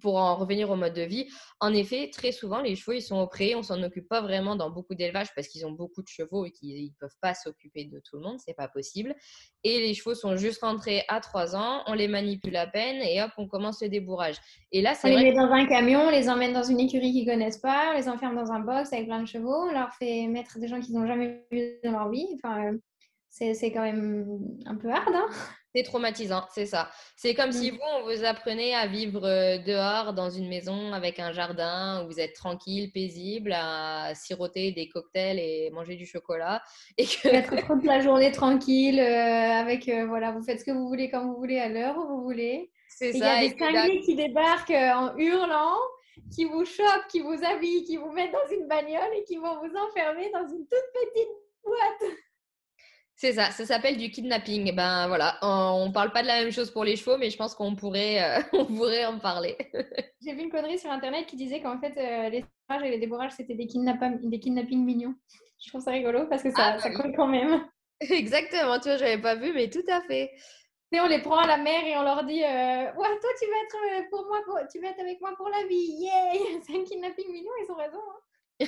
pour 0.01 0.17
en 0.17 0.35
revenir 0.35 0.69
au 0.69 0.75
mode 0.75 0.93
de 0.93 1.01
vie, 1.01 1.27
en 1.59 1.73
effet, 1.73 2.09
très 2.11 2.31
souvent, 2.31 2.61
les 2.61 2.75
chevaux, 2.75 2.93
ils 2.93 3.01
sont 3.01 3.17
au 3.17 3.27
pré. 3.27 3.55
On 3.55 3.63
s'en 3.63 3.81
occupe 3.83 4.07
pas 4.07 4.21
vraiment 4.21 4.55
dans 4.55 4.69
beaucoup 4.69 4.95
d'élevages 4.95 5.33
parce 5.35 5.47
qu'ils 5.47 5.65
ont 5.65 5.71
beaucoup 5.71 6.01
de 6.01 6.07
chevaux 6.07 6.45
et 6.45 6.51
qu'ils 6.51 6.85
ne 6.85 6.97
peuvent 6.99 7.17
pas 7.21 7.33
s'occuper 7.33 7.85
de 7.85 7.99
tout 7.99 8.17
le 8.17 8.23
monde. 8.23 8.37
C'est 8.39 8.53
pas 8.53 8.67
possible. 8.67 9.15
Et 9.63 9.79
les 9.79 9.93
chevaux 9.93 10.15
sont 10.15 10.35
juste 10.35 10.61
rentrés 10.61 11.03
à 11.07 11.19
3 11.19 11.55
ans. 11.55 11.83
On 11.87 11.93
les 11.93 12.07
manipule 12.07 12.55
à 12.55 12.67
peine 12.67 13.01
et 13.01 13.21
hop, 13.21 13.31
on 13.37 13.47
commence 13.47 13.81
le 13.81 13.89
débourrage. 13.89 14.35
Et 14.71 14.81
là, 14.81 14.93
c'est. 14.93 15.13
On 15.13 15.17
les 15.17 15.31
met 15.31 15.33
dans 15.33 15.51
un 15.51 15.65
camion, 15.65 16.01
on 16.01 16.09
les 16.09 16.29
emmène 16.29 16.53
dans 16.53 16.63
une 16.63 16.79
écurie 16.79 17.11
qu'ils 17.11 17.25
connaissent 17.25 17.59
pas, 17.59 17.91
on 17.93 17.97
les 17.97 18.07
enferme 18.07 18.35
dans 18.35 18.51
un 18.51 18.59
box 18.59 18.93
avec 18.93 19.07
plein 19.07 19.21
de 19.21 19.27
chevaux, 19.27 19.67
on 19.69 19.71
leur 19.71 19.93
fait 19.95 20.27
mettre 20.27 20.59
des 20.59 20.67
gens 20.67 20.79
qu'ils 20.79 20.95
n'ont 20.95 21.07
jamais 21.07 21.45
vus 21.51 21.79
dans 21.83 21.91
leur 21.91 22.09
vie. 22.09 22.27
Enfin, 22.35 22.71
c'est 23.29 23.71
quand 23.71 23.83
même 23.83 24.39
un 24.65 24.75
peu 24.75 24.89
hard. 24.89 25.15
Hein 25.15 25.29
c'est 25.75 25.83
traumatisant, 25.83 26.45
c'est 26.51 26.65
ça. 26.65 26.89
C'est 27.15 27.35
comme 27.35 27.51
si 27.51 27.71
mmh. 27.71 27.75
vous, 27.75 27.81
on 27.97 28.03
vous 28.03 28.25
apprenait 28.25 28.73
à 28.73 28.87
vivre 28.87 29.23
euh, 29.25 29.59
dehors 29.59 30.13
dans 30.13 30.29
une 30.29 30.49
maison 30.49 30.93
avec 30.93 31.19
un 31.19 31.31
jardin 31.31 32.03
où 32.03 32.07
vous 32.07 32.19
êtes 32.19 32.33
tranquille, 32.33 32.91
paisible, 32.91 33.53
à 33.53 34.13
siroter 34.15 34.71
des 34.71 34.89
cocktails 34.89 35.37
et 35.37 35.69
manger 35.71 35.95
du 35.95 36.07
chocolat. 36.07 36.63
Et 36.97 37.05
que... 37.05 37.27
Être 37.27 37.67
toute 37.67 37.83
la 37.83 37.99
journée 37.99 38.31
tranquille, 38.31 38.99
euh, 38.99 39.51
avec, 39.51 39.87
euh, 39.89 40.07
voilà, 40.07 40.31
vous 40.31 40.41
faites 40.41 40.59
ce 40.59 40.65
que 40.65 40.71
vous 40.71 40.87
voulez 40.87 41.11
quand 41.11 41.25
vous 41.25 41.35
voulez, 41.35 41.59
à 41.59 41.69
l'heure 41.69 41.97
où 41.97 42.07
vous 42.07 42.23
voulez. 42.23 42.71
C'est 42.87 43.13
ça. 43.13 43.17
Il 43.39 43.43
y 43.43 43.47
a 43.47 43.49
des 43.49 43.57
cinglés 43.57 44.01
qui 44.01 44.15
débarquent 44.15 44.71
en 44.71 45.15
hurlant, 45.17 45.77
qui 46.33 46.45
vous 46.45 46.65
chopent, 46.65 47.07
qui 47.09 47.19
vous 47.19 47.37
habillent, 47.45 47.83
qui 47.83 47.97
vous 47.97 48.11
mettent 48.11 48.33
dans 48.33 48.55
une 48.55 48.67
bagnole 48.67 49.13
et 49.15 49.23
qui 49.23 49.37
vont 49.37 49.59
vous 49.59 49.71
enfermer 49.77 50.31
dans 50.33 50.47
une 50.47 50.65
toute 50.65 50.89
petite 50.93 51.29
boîte. 51.63 52.11
C'est 53.19 53.33
ça, 53.33 53.51
ça 53.51 53.65
s'appelle 53.65 53.97
du 53.97 54.11
kidnapping. 54.11 54.73
Ben 54.73 55.09
voilà, 55.09 55.37
on 55.41 55.87
ne 55.87 55.91
parle 55.91 56.13
pas 56.13 56.21
de 56.21 56.27
la 56.27 56.41
même 56.41 56.53
chose 56.53 56.71
pour 56.71 56.85
les 56.85 56.95
chevaux, 56.95 57.17
mais 57.17 57.29
je 57.29 57.35
pense 57.35 57.53
qu'on 57.53 57.75
pourrait, 57.75 58.23
euh, 58.23 58.39
on 58.53 58.65
pourrait 58.65 59.05
en 59.05 59.19
parler. 59.19 59.57
J'ai 60.23 60.33
vu 60.33 60.43
une 60.43 60.49
connerie 60.49 60.79
sur 60.79 60.89
internet 60.89 61.25
qui 61.25 61.35
disait 61.35 61.59
qu'en 61.59 61.77
fait, 61.81 61.97
euh, 61.97 62.29
les 62.29 62.45
débourrages 62.45 62.87
et 62.87 62.91
les 62.91 62.97
débourrages, 62.97 63.31
c'était 63.33 63.55
des, 63.55 63.65
des 63.65 64.39
kidnappings 64.39 64.85
mignons. 64.85 65.15
Je 65.61 65.67
trouve 65.67 65.81
ça 65.81 65.91
rigolo 65.91 66.27
parce 66.29 66.43
que 66.43 66.51
ça, 66.51 66.75
ah, 66.75 66.79
ça 66.79 66.91
colle 66.91 67.13
quand 67.13 67.27
même. 67.27 67.67
Exactement, 67.99 68.79
tu 68.79 68.87
vois, 68.87 68.95
j'avais 68.95 69.21
pas 69.21 69.35
vu, 69.35 69.51
mais 69.53 69.69
tout 69.69 69.83
à 69.89 69.99
fait. 69.99 70.31
Et 70.93 71.01
on 71.01 71.07
les 71.07 71.19
prend 71.19 71.39
à 71.39 71.45
la 71.47 71.57
mer 71.57 71.85
et 71.85 71.97
on 71.97 72.03
leur 72.03 72.23
dit 72.23 72.41
euh, 72.41 72.47
Ouais, 72.47 73.19
toi, 73.19 73.29
tu 73.37 73.47
vas 73.49 73.97
être 73.97 74.09
pour 74.11 74.25
moi, 74.27 74.39
tu 74.71 74.79
vas 74.79 74.91
être 74.91 75.01
avec 75.01 75.19
moi 75.19 75.33
pour 75.35 75.49
la 75.49 75.67
vie. 75.67 75.91
Yeah 75.99 76.61
C'est 76.65 76.73
un 76.73 76.85
kidnapping 76.85 77.29
mignon, 77.33 77.51
ils 77.65 77.69
ont 77.69 77.75
raison. 77.75 77.99
Hein. 77.99 78.65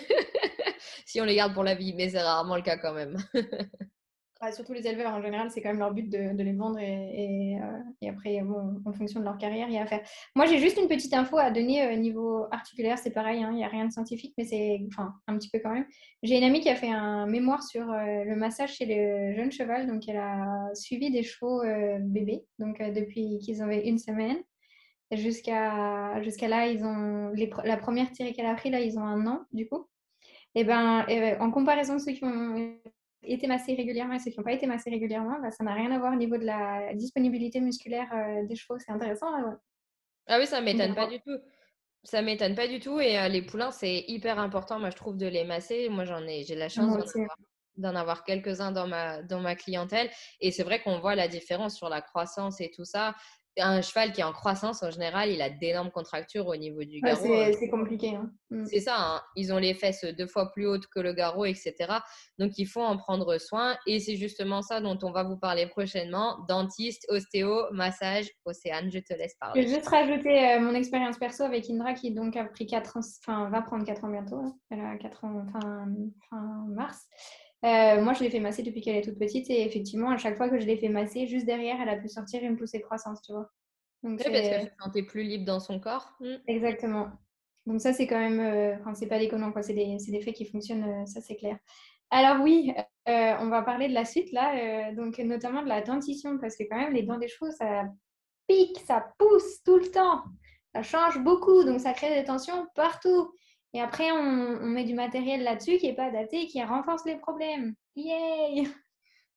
si 1.05 1.21
on 1.21 1.23
les 1.23 1.35
garde 1.35 1.53
pour 1.53 1.63
la 1.63 1.73
vie, 1.73 1.93
mais 1.93 2.09
c'est 2.09 2.21
rarement 2.21 2.57
le 2.57 2.63
cas 2.63 2.75
quand 2.75 2.91
même. 2.91 3.15
Surtout 4.51 4.73
les 4.73 4.87
éleveurs, 4.87 5.13
en 5.13 5.21
général, 5.21 5.51
c'est 5.51 5.61
quand 5.61 5.69
même 5.69 5.77
leur 5.77 5.93
but 5.93 6.09
de, 6.09 6.41
les 6.41 6.53
vendre 6.53 6.79
et, 6.79 7.57
euh, 7.61 8.09
après, 8.09 8.41
en 8.41 8.93
fonction 8.93 9.19
de 9.19 9.25
leur 9.25 9.37
carrière, 9.37 9.67
il 9.67 9.75
y 9.75 9.77
a 9.77 9.83
à 9.83 9.85
faire. 9.85 10.01
Moi, 10.35 10.47
j'ai 10.47 10.57
juste 10.57 10.79
une 10.79 10.87
petite 10.87 11.13
info 11.13 11.37
à 11.37 11.51
donner 11.51 11.85
au 11.85 11.91
euh, 11.91 11.95
niveau 11.95 12.45
articulaire, 12.51 12.97
c'est 12.97 13.11
pareil, 13.11 13.43
hein, 13.43 13.49
il 13.51 13.57
n'y 13.57 13.63
a 13.63 13.67
rien 13.67 13.85
de 13.85 13.91
scientifique, 13.91 14.33
mais 14.37 14.45
c'est 14.45 14.79
enfin, 14.87 15.13
un 15.27 15.37
petit 15.37 15.49
peu 15.49 15.59
quand 15.59 15.71
même. 15.71 15.85
J'ai 16.23 16.37
une 16.37 16.43
amie 16.43 16.61
qui 16.61 16.69
a 16.69 16.75
fait 16.75 16.89
un 16.89 17.27
mémoire 17.27 17.61
sur 17.61 17.91
euh, 17.91 18.23
le 18.23 18.35
massage 18.35 18.73
chez 18.73 18.85
les 18.85 19.35
jeunes 19.35 19.51
cheval, 19.51 19.85
donc 19.85 20.09
elle 20.09 20.17
a 20.17 20.69
suivi 20.73 21.11
des 21.11 21.21
chevaux 21.21 21.61
bébés, 21.99 22.43
donc 22.57 22.79
depuis 22.79 23.37
qu'ils 23.39 23.61
avaient 23.61 23.87
une 23.87 23.99
semaine. 23.99 24.37
Jusqu'à 25.11 26.21
jusqu'à 26.21 26.47
là, 26.47 26.67
ils 26.67 26.85
ont 26.85 27.33
la 27.65 27.77
première 27.77 28.11
tirée 28.11 28.31
qu'elle 28.31 28.45
a 28.45 28.55
pris, 28.55 28.69
là, 28.69 28.79
ils 28.79 28.97
ont 28.97 29.03
un 29.03 29.27
an, 29.27 29.41
du 29.51 29.67
coup. 29.67 29.87
Et 30.55 30.63
ben, 30.63 31.05
en 31.39 31.51
comparaison 31.51 31.95
de 31.95 31.99
ceux 31.99 32.13
qui 32.13 32.23
ont 32.23 32.77
été 33.23 33.47
massés 33.47 33.75
régulièrement 33.75 34.13
et 34.13 34.19
ceux 34.19 34.31
qui 34.31 34.37
n'ont 34.37 34.43
pas 34.43 34.53
été 34.53 34.67
massés 34.67 34.89
régulièrement, 34.89 35.39
bah, 35.41 35.51
ça 35.51 35.63
n'a 35.63 35.73
rien 35.73 35.91
à 35.91 35.99
voir 35.99 36.13
au 36.13 36.17
niveau 36.17 36.37
de 36.37 36.45
la 36.45 36.93
disponibilité 36.93 37.59
musculaire 37.59 38.09
euh, 38.13 38.45
des 38.45 38.55
chevaux. 38.55 38.79
C'est 38.79 38.91
intéressant. 38.91 39.27
Ah 40.27 40.39
oui, 40.39 40.47
ça 40.47 40.61
m'étonne 40.61 40.95
pas 40.95 41.07
du 41.07 41.19
tout. 41.19 41.37
Ça 42.03 42.21
m'étonne 42.21 42.55
pas 42.55 42.67
du 42.67 42.79
tout. 42.79 42.99
Et 42.99 43.19
euh, 43.19 43.27
les 43.27 43.41
poulains, 43.41 43.71
c'est 43.71 44.05
hyper 44.07 44.39
important, 44.39 44.79
moi, 44.79 44.89
je 44.89 44.95
trouve, 44.95 45.17
de 45.17 45.27
les 45.27 45.43
masser. 45.43 45.89
Moi, 45.89 46.05
j'en 46.05 46.25
ai, 46.25 46.43
j'ai 46.43 46.55
la 46.55 46.69
chance 46.69 47.13
d'en 47.77 47.95
avoir, 47.95 48.23
quelques-uns 48.23 48.71
dans 48.71 48.87
ma, 48.87 49.21
dans 49.23 49.39
ma 49.39 49.55
clientèle. 49.55 50.09
Et 50.39 50.51
c'est 50.51 50.63
vrai 50.63 50.81
qu'on 50.81 50.99
voit 50.99 51.15
la 51.15 51.27
différence 51.27 51.75
sur 51.75 51.89
la 51.89 52.01
croissance 52.01 52.59
et 52.59 52.71
tout 52.71 52.85
ça 52.85 53.15
un 53.57 53.81
cheval 53.81 54.13
qui 54.13 54.21
est 54.21 54.23
en 54.23 54.31
croissance, 54.31 54.81
en 54.83 54.91
général, 54.91 55.29
il 55.29 55.41
a 55.41 55.49
d'énormes 55.49 55.91
contractures 55.91 56.47
au 56.47 56.55
niveau 56.55 56.83
du 56.83 57.01
garrot. 57.01 57.53
C'est 57.59 57.69
compliqué. 57.69 58.15
Hein. 58.15 58.31
Mm. 58.49 58.65
C'est 58.65 58.79
ça, 58.79 58.95
hein. 58.97 59.21
ils 59.35 59.51
ont 59.51 59.57
les 59.57 59.73
fesses 59.73 60.05
deux 60.17 60.27
fois 60.27 60.51
plus 60.51 60.67
hautes 60.67 60.87
que 60.87 60.99
le 60.99 61.13
garrot, 61.13 61.45
etc. 61.45 61.73
Donc, 62.39 62.57
il 62.57 62.65
faut 62.65 62.81
en 62.81 62.97
prendre 62.97 63.37
soin. 63.37 63.77
Et 63.87 63.99
c'est 63.99 64.15
justement 64.15 64.61
ça 64.61 64.79
dont 64.79 64.97
on 65.03 65.11
va 65.11 65.23
vous 65.23 65.37
parler 65.37 65.67
prochainement. 65.67 66.37
Dentiste, 66.47 67.05
ostéo, 67.09 67.71
massage. 67.71 68.29
Océane, 68.45 68.89
je 68.91 68.99
te 68.99 69.13
laisse 69.13 69.35
parler. 69.39 69.61
Je 69.61 69.67
vais 69.67 69.75
juste 69.75 69.87
rajouter 69.87 70.51
euh, 70.51 70.59
mon 70.59 70.73
expérience 70.73 71.17
perso 71.17 71.43
avec 71.43 71.69
Indra 71.69 71.93
qui 71.93 72.11
donc 72.11 72.35
a 72.35 72.45
pris 72.45 72.65
4 72.65 72.97
ans, 72.97 73.01
enfin, 73.25 73.49
va 73.49 73.61
prendre 73.61 73.85
4 73.85 74.03
ans 74.05 74.09
bientôt. 74.09 74.37
Hein. 74.37 74.55
Elle 74.69 74.81
a 74.81 74.97
4 74.97 75.25
ans 75.25 75.45
fin, 75.51 75.85
fin 76.29 76.65
mars. 76.69 77.07
Euh, 77.63 78.01
moi, 78.01 78.13
je 78.13 78.23
l'ai 78.23 78.29
fait 78.29 78.39
masser 78.39 78.63
depuis 78.63 78.81
qu'elle 78.81 78.95
est 78.95 79.03
toute 79.03 79.19
petite 79.19 79.49
et 79.49 79.63
effectivement, 79.63 80.09
à 80.09 80.17
chaque 80.17 80.35
fois 80.35 80.49
que 80.49 80.59
je 80.59 80.65
l'ai 80.65 80.77
fait 80.77 80.89
masser, 80.89 81.27
juste 81.27 81.45
derrière, 81.45 81.77
elle 81.79 81.89
a 81.89 81.97
pu 81.97 82.09
sortir 82.09 82.43
une 82.43 82.57
poussée 82.57 82.79
de 82.79 82.83
croissance, 82.83 83.21
tu 83.21 83.33
vois. 83.33 83.49
Donc, 84.03 84.19
oui, 84.19 84.25
parce 84.31 84.41
qu'elle 84.41 84.67
se 84.67 84.83
sentait 84.83 85.03
plus 85.03 85.23
libre 85.23 85.45
dans 85.45 85.59
son 85.59 85.79
corps. 85.79 86.11
Mm. 86.19 86.35
Exactement. 86.47 87.09
Donc 87.67 87.79
ça, 87.79 87.93
c'est 87.93 88.07
quand 88.07 88.19
même, 88.19 88.39
euh, 88.39 88.75
enfin, 88.79 88.95
c'est 88.95 89.07
pas 89.07 89.19
déconnant, 89.19 89.51
quoi. 89.51 89.61
C'est 89.61 89.75
des, 89.75 89.97
des, 90.07 90.21
faits 90.21 90.33
qui 90.33 90.45
fonctionnent, 90.45 90.83
euh, 90.83 91.05
ça 91.05 91.21
c'est 91.21 91.35
clair. 91.35 91.57
Alors 92.09 92.43
oui, 92.43 92.73
on 93.07 93.47
va 93.47 93.61
parler 93.61 93.87
de 93.87 93.93
la 93.93 94.03
suite 94.03 94.33
là, 94.33 94.91
donc 94.91 95.17
notamment 95.19 95.63
de 95.63 95.69
la 95.69 95.79
dentition, 95.79 96.37
parce 96.39 96.57
que 96.57 96.63
quand 96.69 96.75
même, 96.75 96.93
les 96.93 97.03
dents 97.03 97.17
des 97.17 97.29
chevaux, 97.29 97.51
ça 97.51 97.85
pique, 98.47 98.79
ça 98.85 99.13
pousse 99.17 99.63
tout 99.63 99.77
le 99.77 99.89
temps. 99.89 100.21
Ça 100.73 100.83
change 100.83 101.19
beaucoup, 101.19 101.63
donc 101.63 101.79
ça 101.79 101.93
crée 101.93 102.13
des 102.13 102.25
tensions 102.25 102.67
partout. 102.75 103.33
Et 103.73 103.81
après, 103.81 104.11
on, 104.11 104.59
met 104.67 104.83
du 104.83 104.93
matériel 104.93 105.43
là-dessus 105.43 105.77
qui 105.77 105.87
n'est 105.87 105.95
pas 105.95 106.05
adapté 106.05 106.41
et 106.41 106.47
qui 106.47 106.61
renforce 106.63 107.05
les 107.05 107.17
problèmes. 107.17 107.73
Yay 107.95 108.67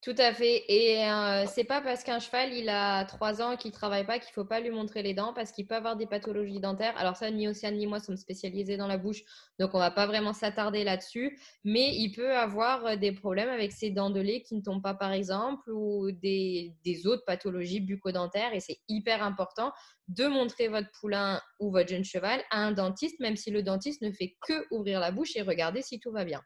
tout 0.04 0.14
à 0.18 0.34
fait. 0.34 0.64
Et 0.68 1.02
euh, 1.08 1.46
c'est 1.46 1.64
pas 1.64 1.80
parce 1.80 2.04
qu'un 2.04 2.18
cheval 2.18 2.52
il 2.52 2.68
a 2.68 3.06
3 3.06 3.40
ans 3.40 3.56
qu'il 3.56 3.72
travaille 3.72 4.04
pas 4.04 4.18
qu'il 4.18 4.34
faut 4.34 4.44
pas 4.44 4.60
lui 4.60 4.68
montrer 4.68 5.02
les 5.02 5.14
dents 5.14 5.32
parce 5.32 5.50
qu'il 5.50 5.66
peut 5.66 5.74
avoir 5.74 5.96
des 5.96 6.04
pathologies 6.06 6.60
dentaires. 6.60 6.94
Alors 6.98 7.16
ça, 7.16 7.30
ni 7.30 7.48
Océane 7.48 7.76
ni 7.78 7.86
moi 7.86 8.00
sommes 8.00 8.18
spécialisés 8.18 8.76
dans 8.76 8.86
la 8.86 8.98
bouche, 8.98 9.22
donc 9.58 9.70
on 9.72 9.78
va 9.78 9.90
pas 9.90 10.06
vraiment 10.06 10.34
s'attarder 10.34 10.84
là-dessus. 10.84 11.38
Mais 11.64 11.96
il 11.96 12.12
peut 12.12 12.36
avoir 12.36 12.84
euh, 12.84 12.96
des 12.96 13.12
problèmes 13.12 13.48
avec 13.48 13.72
ses 13.72 13.88
dents 13.88 14.10
de 14.10 14.20
lait 14.20 14.42
qui 14.42 14.54
ne 14.56 14.60
tombent 14.60 14.82
pas 14.82 14.92
par 14.92 15.12
exemple 15.12 15.70
ou 15.70 16.12
des, 16.12 16.74
des 16.84 17.06
autres 17.06 17.24
pathologies 17.24 17.80
bucco-dentaires. 17.80 18.52
Et 18.52 18.60
c'est 18.60 18.80
hyper 18.88 19.22
important 19.22 19.72
de 20.08 20.26
montrer 20.26 20.68
votre 20.68 20.90
poulain 21.00 21.40
ou 21.60 21.70
votre 21.70 21.88
jeune 21.88 22.04
cheval 22.04 22.42
à 22.50 22.58
un 22.58 22.72
dentiste, 22.72 23.20
même 23.20 23.36
si 23.36 23.50
le 23.50 23.62
dentiste 23.62 24.02
ne 24.02 24.12
fait 24.12 24.36
que 24.46 24.66
ouvrir 24.70 25.00
la 25.00 25.12
bouche 25.12 25.34
et 25.34 25.40
regarder 25.40 25.80
si 25.80 25.98
tout 25.98 26.12
va 26.12 26.26
bien. 26.26 26.42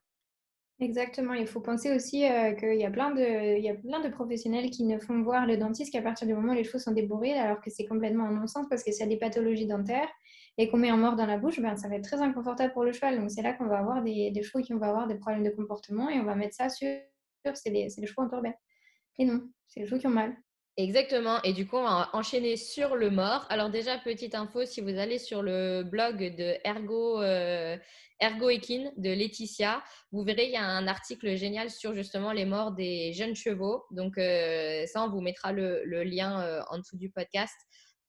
Exactement, 0.81 1.33
il 1.33 1.49
faut 1.49 1.61
penser 1.61 1.93
aussi 1.93 2.25
euh, 2.25 2.53
qu'il 2.53 2.79
y, 2.79 2.85
a 2.85 2.91
plein 2.91 3.11
de, 3.11 3.75
plein 3.83 4.01
de 4.01 4.09
professionnels 4.11 4.71
qui 4.71 4.85
ne 4.85 5.01
font 5.01 5.23
voir 5.23 5.45
le 5.45 5.57
dentiste 5.57 5.93
qu'à 5.93 6.03
partir 6.03 6.29
du 6.29 6.35
moment 6.35 6.53
où 6.53 6.55
les 6.55 6.63
chevaux 6.63 6.79
sont 6.79 6.93
débourrés, 6.93 7.33
alors 7.33 7.61
que 7.61 7.69
c'est 7.69 7.85
complètement 7.85 8.27
un 8.27 8.33
non-sens 8.33 8.69
parce 8.71 8.85
que 8.85 8.93
s'il 8.93 9.01
y 9.01 9.05
a 9.05 9.09
des 9.09 9.17
pathologies 9.17 9.67
dentaires 9.67 10.09
et 10.57 10.69
qu'on 10.69 10.77
met 10.77 10.89
un 10.89 10.97
mort 10.97 11.17
dans 11.17 11.27
la 11.27 11.37
bouche, 11.37 11.59
ben, 11.61 11.77
ça 11.77 11.89
va 11.89 11.97
être 11.97 12.05
très 12.05 12.21
inconfortable 12.21 12.73
pour 12.73 12.85
le 12.85 12.93
cheval. 12.93 13.19
Donc 13.19 13.29
c'est 13.29 13.43
là 13.43 13.55
qu'on 13.55 13.67
va 13.67 13.79
avoir 13.79 14.05
des, 14.05 14.33
chevaux 14.41 14.63
qui 14.63 14.73
vont 14.73 14.83
avoir 14.83 15.09
des 15.09 15.17
problèmes 15.17 15.43
de 15.43 15.51
comportement 15.51 16.11
et 16.11 16.21
on 16.21 16.25
va 16.25 16.37
mettre 16.37 16.55
ça 16.55 16.69
sur, 16.69 16.89
c'est 17.55 17.71
les, 17.71 17.89
les, 17.99 18.07
chevaux 18.07 18.23
en 18.23 18.29
torbet. 18.29 18.55
Et 19.19 19.25
non, 19.25 19.43
c'est 19.67 19.81
les 19.81 19.87
chevaux 19.87 20.01
qui 20.01 20.07
ont 20.07 20.11
mal. 20.11 20.37
Exactement. 20.79 21.43
Et 21.43 21.53
du 21.53 21.67
coup, 21.67 21.77
on 21.77 21.83
va 21.83 22.09
enchaîner 22.13 22.57
sur 22.57 22.95
le 22.95 23.11
mort. 23.11 23.45
Alors 23.51 23.69
déjà, 23.69 23.99
petite 23.99 24.37
info, 24.37 24.65
si 24.65 24.81
vous 24.81 24.97
allez 24.97 25.19
sur 25.19 25.43
le 25.43 25.83
blog 25.83 26.37
de 26.37 26.57
Ergo, 26.65 27.21
euh, 27.21 27.77
Ergo 28.21 28.49
Equine 28.49 28.93
de 28.97 29.11
Laetitia, 29.11 29.83
vous 30.13 30.23
verrez, 30.23 30.45
il 30.45 30.53
y 30.53 30.57
a 30.57 30.63
un 30.63 30.87
article 30.87 31.35
génial 31.35 31.69
sur 31.69 31.95
justement 31.95 32.31
les 32.31 32.45
morts 32.45 32.71
des 32.71 33.13
jeunes 33.13 33.35
chevaux. 33.35 33.87
Donc 33.91 34.19
euh, 34.19 34.87
ça, 34.87 35.03
on 35.03 35.11
vous 35.11 35.21
mettra 35.21 35.51
le, 35.51 35.83
lien 36.05 36.41
euh, 36.43 36.63
en 36.71 36.79
dessous 36.79 36.97
du 36.97 37.11
podcast. 37.11 37.57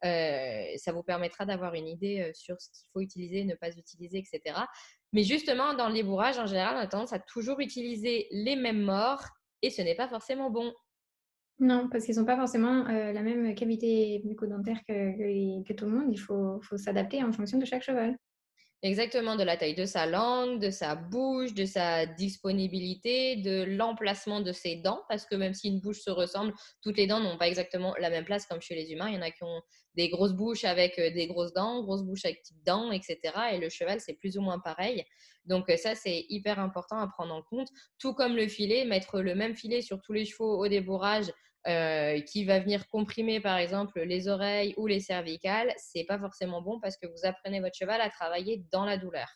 ça 0.03 0.91
vous 0.93 1.01
permettra 1.01 1.47
d'avoir 1.47 1.73
une 1.73 1.87
idée 1.87 2.31
sur 2.35 2.61
ce 2.61 2.69
qu'il 2.69 2.87
faut 2.93 3.01
utiliser, 3.01 3.45
ne 3.45 3.55
pas 3.55 3.71
utiliser, 3.75 4.19
etc. 4.19 4.59
Mais 5.11 5.23
justement, 5.23 5.73
dans 5.73 5.89
les 5.89 6.03
bourrages, 6.03 6.37
en 6.37 6.45
général, 6.45 6.75
on 6.75 6.81
a 6.81 6.87
tendance 6.87 7.13
à 7.13 7.19
toujours 7.19 7.59
utiliser 7.61 8.27
les 8.29 8.55
mêmes 8.55 8.83
morts 8.83 9.25
et 9.63 9.71
ce 9.71 9.81
n'est 9.81 9.95
pas 9.95 10.07
forcément 10.07 10.51
bon. 10.51 10.71
Non, 11.59 11.89
parce 11.89 12.05
qu'ils 12.05 12.15
n'ont 12.15 12.25
pas 12.25 12.37
forcément 12.37 12.87
euh, 12.87 13.11
la 13.11 13.21
même 13.21 13.53
cavité 13.53 14.21
bucco-dentaire 14.23 14.79
que, 14.87 15.63
que, 15.63 15.73
tout 15.73 15.85
le 15.85 15.91
monde. 15.91 16.07
Il 16.11 16.19
faut, 16.19 16.61
s'adapter 16.77 17.21
en 17.21 17.33
fonction 17.33 17.57
de 17.57 17.65
chaque 17.65 17.83
cheval. 17.83 18.15
Exactement, 18.81 19.35
de 19.35 19.43
la 19.43 19.57
taille 19.57 19.75
de 19.75 19.83
sa 19.83 20.05
langue, 20.05 20.61
de 20.61 20.69
sa 20.69 20.95
bouche, 20.95 21.53
de 21.53 21.65
sa 21.65 22.05
disponibilité, 22.05 23.35
de 23.35 23.63
l'emplacement 23.63 24.39
de 24.39 24.53
ses 24.53 24.77
dents, 24.77 25.01
parce 25.09 25.25
que 25.25 25.35
même 25.35 25.53
si 25.53 25.67
une 25.67 25.81
bouche 25.81 25.99
se 25.99 26.09
ressemble, 26.09 26.53
toutes 26.81 26.95
les 26.95 27.05
dents 27.05 27.19
n'ont 27.19 27.37
pas 27.37 27.49
exactement 27.49 27.93
la 27.99 28.09
même 28.09 28.23
place 28.23 28.45
comme 28.45 28.61
chez 28.61 28.75
les 28.75 28.93
humains. 28.93 29.09
Il 29.09 29.15
y 29.15 29.17
en 29.17 29.21
a 29.21 29.31
qui 29.31 29.43
ont 29.43 29.61
des 29.95 30.07
grosses 30.07 30.31
bouches 30.31 30.63
avec 30.63 30.97
euh, 30.97 31.11
des 31.11 31.27
grosses 31.27 31.51
dents, 31.51 31.83
grosses 31.83 32.03
bouches 32.03 32.23
avec 32.23 32.39
petites 32.39 32.65
dents, 32.65 32.93
etc. 32.93 33.17
Et 33.51 33.57
le 33.57 33.67
cheval, 33.67 33.99
c'est 33.99 34.13
plus 34.13 34.37
ou 34.37 34.41
moins 34.41 34.59
pareil. 34.59 35.03
Donc 35.43 35.69
euh, 35.69 35.75
ça, 35.75 35.93
c'est 35.95 36.25
hyper 36.29 36.57
important 36.57 36.99
à 36.99 37.07
prendre 37.07 37.33
en 37.33 37.41
compte. 37.41 37.67
Tout 37.97 38.13
comme 38.13 38.37
le 38.37 38.47
filet, 38.47 38.85
mettre 38.85 39.19
le 39.19 39.35
même 39.35 39.55
filet 39.57 39.81
sur 39.81 39.99
tous 40.01 40.13
les 40.13 40.23
chevaux 40.23 40.57
au 40.57 40.69
débourrage 40.69 41.25
euh, 41.67 42.21
qui 42.21 42.45
va 42.45 42.59
venir 42.59 42.87
comprimer 42.87 43.41
par 43.41 43.57
exemple 43.57 43.99
les 44.01 44.29
oreilles 44.29 44.73
ou 44.77 44.87
les 44.87 45.01
cervicales, 45.01 45.73
c'est 45.75 46.05
pas 46.05 46.17
forcément 46.17 46.61
bon 46.61 46.79
parce 46.79 46.95
que 46.95 47.05
vous 47.05 47.27
apprenez 47.27 47.59
votre 47.59 47.75
cheval 47.75 47.99
à 47.99 48.09
travailler 48.09 48.63
dans 48.71 48.85
la 48.85 48.97
douleur. 48.97 49.27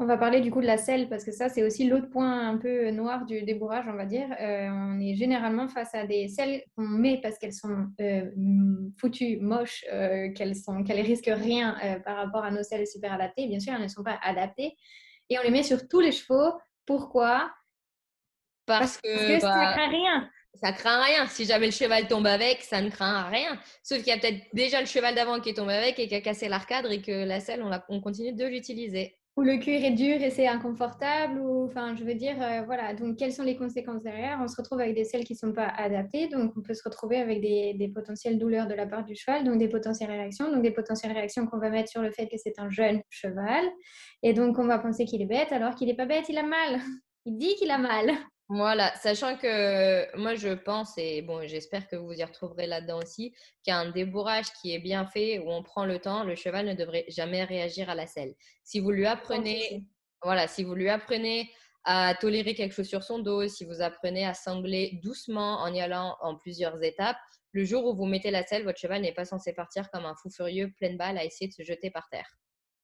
On 0.00 0.06
va 0.06 0.18
parler 0.18 0.40
du 0.40 0.50
coup 0.50 0.60
de 0.60 0.66
la 0.66 0.76
selle 0.76 1.08
parce 1.08 1.24
que 1.24 1.30
ça 1.30 1.48
c'est 1.48 1.62
aussi 1.62 1.86
l'autre 1.86 2.10
point 2.10 2.48
un 2.48 2.58
peu 2.58 2.90
noir 2.90 3.24
du 3.24 3.42
débourrage 3.42 3.84
on 3.86 3.94
va 3.94 4.04
dire. 4.04 4.26
Euh, 4.40 4.68
on 4.68 4.98
est 4.98 5.14
généralement 5.14 5.68
face 5.68 5.94
à 5.94 6.06
des 6.06 6.26
selles 6.26 6.64
qu'on 6.74 6.88
met 6.88 7.20
parce 7.22 7.38
qu'elles 7.38 7.52
sont 7.52 7.86
euh, 8.00 8.30
foutues, 8.98 9.38
moches, 9.40 9.84
qu'elles 10.34 10.56
sont 10.56 10.82
qu'elles 10.82 11.06
risquent 11.06 11.30
rien 11.32 11.76
par 12.04 12.16
rapport 12.16 12.42
à 12.42 12.50
nos 12.50 12.64
selles 12.64 12.88
super 12.88 13.12
adaptées. 13.12 13.46
Bien 13.46 13.60
sûr 13.60 13.74
elles 13.74 13.82
ne 13.82 13.88
sont 13.88 14.02
pas 14.02 14.18
adaptées 14.22 14.76
et 15.30 15.38
on 15.38 15.42
les 15.42 15.50
met 15.50 15.62
sur 15.62 15.86
tous 15.86 16.00
les 16.00 16.10
chevaux. 16.10 16.58
Pourquoi? 16.84 17.52
Parce, 18.66 18.98
que, 18.98 19.38
ça 19.38 19.48
bah 19.48 19.72
craint 19.72 19.88
rien 19.88 20.28
ça 20.62 20.72
craint 20.72 21.02
rien. 21.02 21.26
Si 21.26 21.44
jamais 21.44 21.66
le 21.66 21.72
cheval 21.72 22.08
tombe 22.08 22.26
avec, 22.26 22.62
ça 22.62 22.80
ne 22.80 22.90
craint 22.90 23.24
rien. 23.24 23.58
Sauf 23.82 23.98
qu'il 23.98 24.08
y 24.08 24.12
a 24.12 24.18
peut-être 24.18 24.42
déjà 24.52 24.80
le 24.80 24.86
cheval 24.86 25.14
d'avant 25.14 25.40
qui 25.40 25.50
est 25.50 25.54
tombé 25.54 25.74
avec 25.74 25.98
et 25.98 26.08
qui 26.08 26.14
a 26.14 26.20
cassé 26.20 26.48
l'arcade 26.48 26.86
et 26.90 27.00
que 27.00 27.24
la 27.24 27.40
selle, 27.40 27.64
on, 27.88 28.00
continue 28.00 28.32
de 28.32 28.44
l'utiliser. 28.44 29.14
Ou 29.36 29.42
le 29.42 29.58
cuir 29.58 29.84
est 29.84 29.92
dur 29.92 30.20
et 30.20 30.30
c'est 30.30 30.48
inconfortable. 30.48 31.38
Ou, 31.38 31.66
enfin, 31.66 31.94
je 31.94 32.02
veux 32.02 32.14
dire, 32.14 32.36
euh, 32.42 32.62
voilà. 32.66 32.92
Donc, 32.94 33.16
quelles 33.16 33.32
sont 33.32 33.44
les 33.44 33.56
conséquences 33.56 34.02
derrière? 34.02 34.40
On 34.42 34.48
se 34.48 34.56
retrouve 34.56 34.80
avec 34.80 34.96
des 34.96 35.04
selles 35.04 35.24
qui 35.24 35.34
ne 35.34 35.38
sont 35.38 35.52
pas 35.52 35.68
adaptées. 35.68 36.26
Donc, 36.26 36.52
on 36.56 36.60
peut 36.60 36.74
se 36.74 36.82
retrouver 36.82 37.18
avec 37.18 37.40
des, 37.40 37.74
des, 37.74 37.88
potentielles 37.88 38.38
douleurs 38.38 38.66
de 38.66 38.74
la 38.74 38.86
part 38.86 39.04
du 39.04 39.14
cheval, 39.14 39.44
donc 39.44 39.58
des 39.58 39.68
potentielles 39.68 40.10
réactions. 40.10 40.50
Donc, 40.50 40.62
des 40.62 40.72
potentielles 40.72 41.12
réactions 41.12 41.46
qu'on 41.46 41.58
va 41.58 41.70
mettre 41.70 41.88
sur 41.88 42.02
le 42.02 42.10
fait 42.10 42.26
que 42.26 42.36
c'est 42.36 42.58
un 42.58 42.68
jeune 42.68 43.00
cheval. 43.10 43.64
Et 44.24 44.32
donc, 44.32 44.58
on 44.58 44.66
va 44.66 44.78
penser 44.78 45.04
qu'il 45.04 45.22
est 45.22 45.26
bête 45.26 45.52
alors 45.52 45.76
qu'il 45.76 45.86
n'est 45.86 45.94
pas 45.94 46.06
bête, 46.06 46.28
il 46.28 46.38
a 46.38 46.42
mal. 46.42 46.80
Il 47.26 47.36
dit 47.36 47.54
qu'il 47.56 47.70
a 47.70 47.76
mal. 47.76 48.10
Voilà, 48.50 48.94
sachant 48.96 49.36
que 49.36 50.16
moi 50.16 50.34
je 50.34 50.54
pense, 50.54 50.96
et 50.96 51.20
bon, 51.20 51.46
j'espère 51.46 51.86
que 51.86 51.96
vous 51.96 52.14
y 52.14 52.24
retrouverez 52.24 52.66
là-dedans 52.66 52.98
aussi, 52.98 53.34
qu'un 53.62 53.90
débourrage 53.90 54.46
qui 54.60 54.72
est 54.72 54.78
bien 54.78 55.06
fait, 55.06 55.38
où 55.38 55.50
on 55.50 55.62
prend 55.62 55.84
le 55.84 55.98
temps, 55.98 56.24
le 56.24 56.34
cheval 56.34 56.64
ne 56.66 56.72
devrait 56.72 57.04
jamais 57.08 57.44
réagir 57.44 57.90
à 57.90 57.94
la 57.94 58.06
selle. 58.06 58.34
Si 58.64 58.80
vous 58.80 58.90
lui 58.90 59.04
apprenez, 59.04 59.84
voilà, 60.22 60.48
si 60.48 60.64
vous 60.64 60.74
lui 60.74 60.88
apprenez 60.88 61.50
à 61.84 62.14
tolérer 62.18 62.54
quelque 62.54 62.74
chose 62.74 62.88
sur 62.88 63.02
son 63.02 63.18
dos, 63.18 63.48
si 63.48 63.66
vous 63.66 63.82
apprenez 63.82 64.24
à 64.24 64.32
sangler 64.32 64.98
doucement 65.02 65.60
en 65.60 65.72
y 65.74 65.82
allant 65.82 66.16
en 66.22 66.34
plusieurs 66.34 66.82
étapes, 66.82 67.18
le 67.52 67.64
jour 67.64 67.84
où 67.84 67.94
vous 67.94 68.06
mettez 68.06 68.30
la 68.30 68.44
selle, 68.44 68.64
votre 68.64 68.78
cheval 68.78 69.02
n'est 69.02 69.12
pas 69.12 69.26
censé 69.26 69.52
partir 69.52 69.90
comme 69.90 70.06
un 70.06 70.14
fou 70.14 70.30
furieux, 70.30 70.72
pleine 70.78 70.96
balle, 70.96 71.18
à 71.18 71.24
essayer 71.24 71.48
de 71.48 71.52
se 71.54 71.62
jeter 71.62 71.90
par 71.90 72.08
terre. 72.08 72.28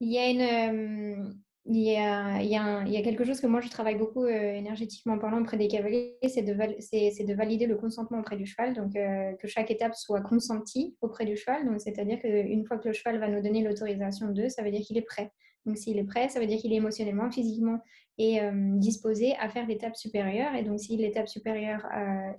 Il 0.00 0.12
y 0.12 0.18
a 0.18 0.28
une, 0.28 1.38
il 1.66 1.78
y, 1.78 1.96
a, 1.96 3.02
quelque 3.02 3.24
chose 3.24 3.40
que 3.40 3.46
moi 3.46 3.62
je 3.62 3.70
travaille 3.70 3.96
beaucoup 3.96 4.24
euh, 4.24 4.52
énergétiquement 4.52 5.18
parlant 5.18 5.40
auprès 5.40 5.56
des 5.56 5.68
cavaliers, 5.68 6.18
c'est 6.28 6.42
de, 6.42 6.54
c'est, 6.80 7.24
de 7.24 7.34
valider 7.34 7.66
le 7.66 7.76
consentement 7.76 8.18
auprès 8.18 8.36
du 8.36 8.44
cheval, 8.44 8.74
donc 8.74 8.94
euh, 8.96 9.32
que 9.40 9.48
chaque 9.48 9.70
étape 9.70 9.94
soit 9.94 10.20
consentie 10.20 10.94
auprès 11.00 11.24
du 11.24 11.36
cheval. 11.36 11.64
Donc 11.64 11.80
c'est-à-dire 11.80 12.20
qu'une 12.20 12.66
fois 12.66 12.76
que 12.76 12.88
le 12.88 12.92
cheval 12.92 13.18
va 13.18 13.28
nous 13.28 13.40
donner 13.40 13.62
l'autorisation 13.62 14.30
de, 14.30 14.48
ça 14.48 14.62
veut 14.62 14.70
dire 14.70 14.82
qu'il 14.82 14.98
est 14.98 15.06
prêt. 15.06 15.32
Donc 15.64 15.78
s'il 15.78 15.98
est 15.98 16.04
prêt, 16.04 16.28
ça 16.28 16.38
veut 16.38 16.46
dire 16.46 16.58
qu'il 16.58 16.72
est 16.74 16.76
émotionnellement, 16.76 17.30
physiquement 17.30 17.78
et 18.18 18.42
euh, 18.42 18.52
disposé 18.76 19.34
à 19.40 19.48
faire 19.48 19.66
l'étape 19.66 19.96
supérieure. 19.96 20.54
Et 20.54 20.64
donc 20.64 20.80
si 20.80 20.98
l'étape 20.98 21.28
supérieure 21.28 21.86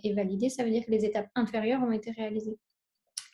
est 0.03 0.13
validée, 0.13 0.49
ça 0.49 0.63
veut 0.63 0.69
dire 0.69 0.85
que 0.85 0.91
les 0.91 1.03
étapes 1.03 1.27
inférieures 1.33 1.81
ont 1.81 1.91
été 1.91 2.11
réalisées 2.11 2.59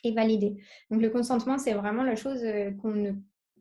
et 0.04 0.12
validées. 0.12 0.56
Donc 0.90 1.02
le 1.02 1.10
consentement, 1.10 1.58
c'est 1.58 1.74
vraiment 1.74 2.02
la 2.02 2.16
chose 2.16 2.42
qu'on 2.80 2.94
ne 2.94 3.12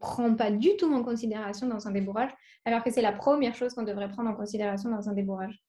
prend 0.01 0.35
pas 0.35 0.51
du 0.51 0.75
tout 0.77 0.93
en 0.93 1.03
considération 1.03 1.67
dans 1.67 1.87
un 1.87 1.91
débourrage, 1.91 2.31
alors 2.65 2.83
que 2.83 2.91
c'est 2.91 3.01
la 3.01 3.13
première 3.13 3.55
chose 3.55 3.73
qu'on 3.73 3.83
devrait 3.83 4.09
prendre 4.09 4.29
en 4.29 4.35
considération 4.35 4.89
dans 4.89 5.07
un 5.07 5.13
débourrage. 5.13 5.63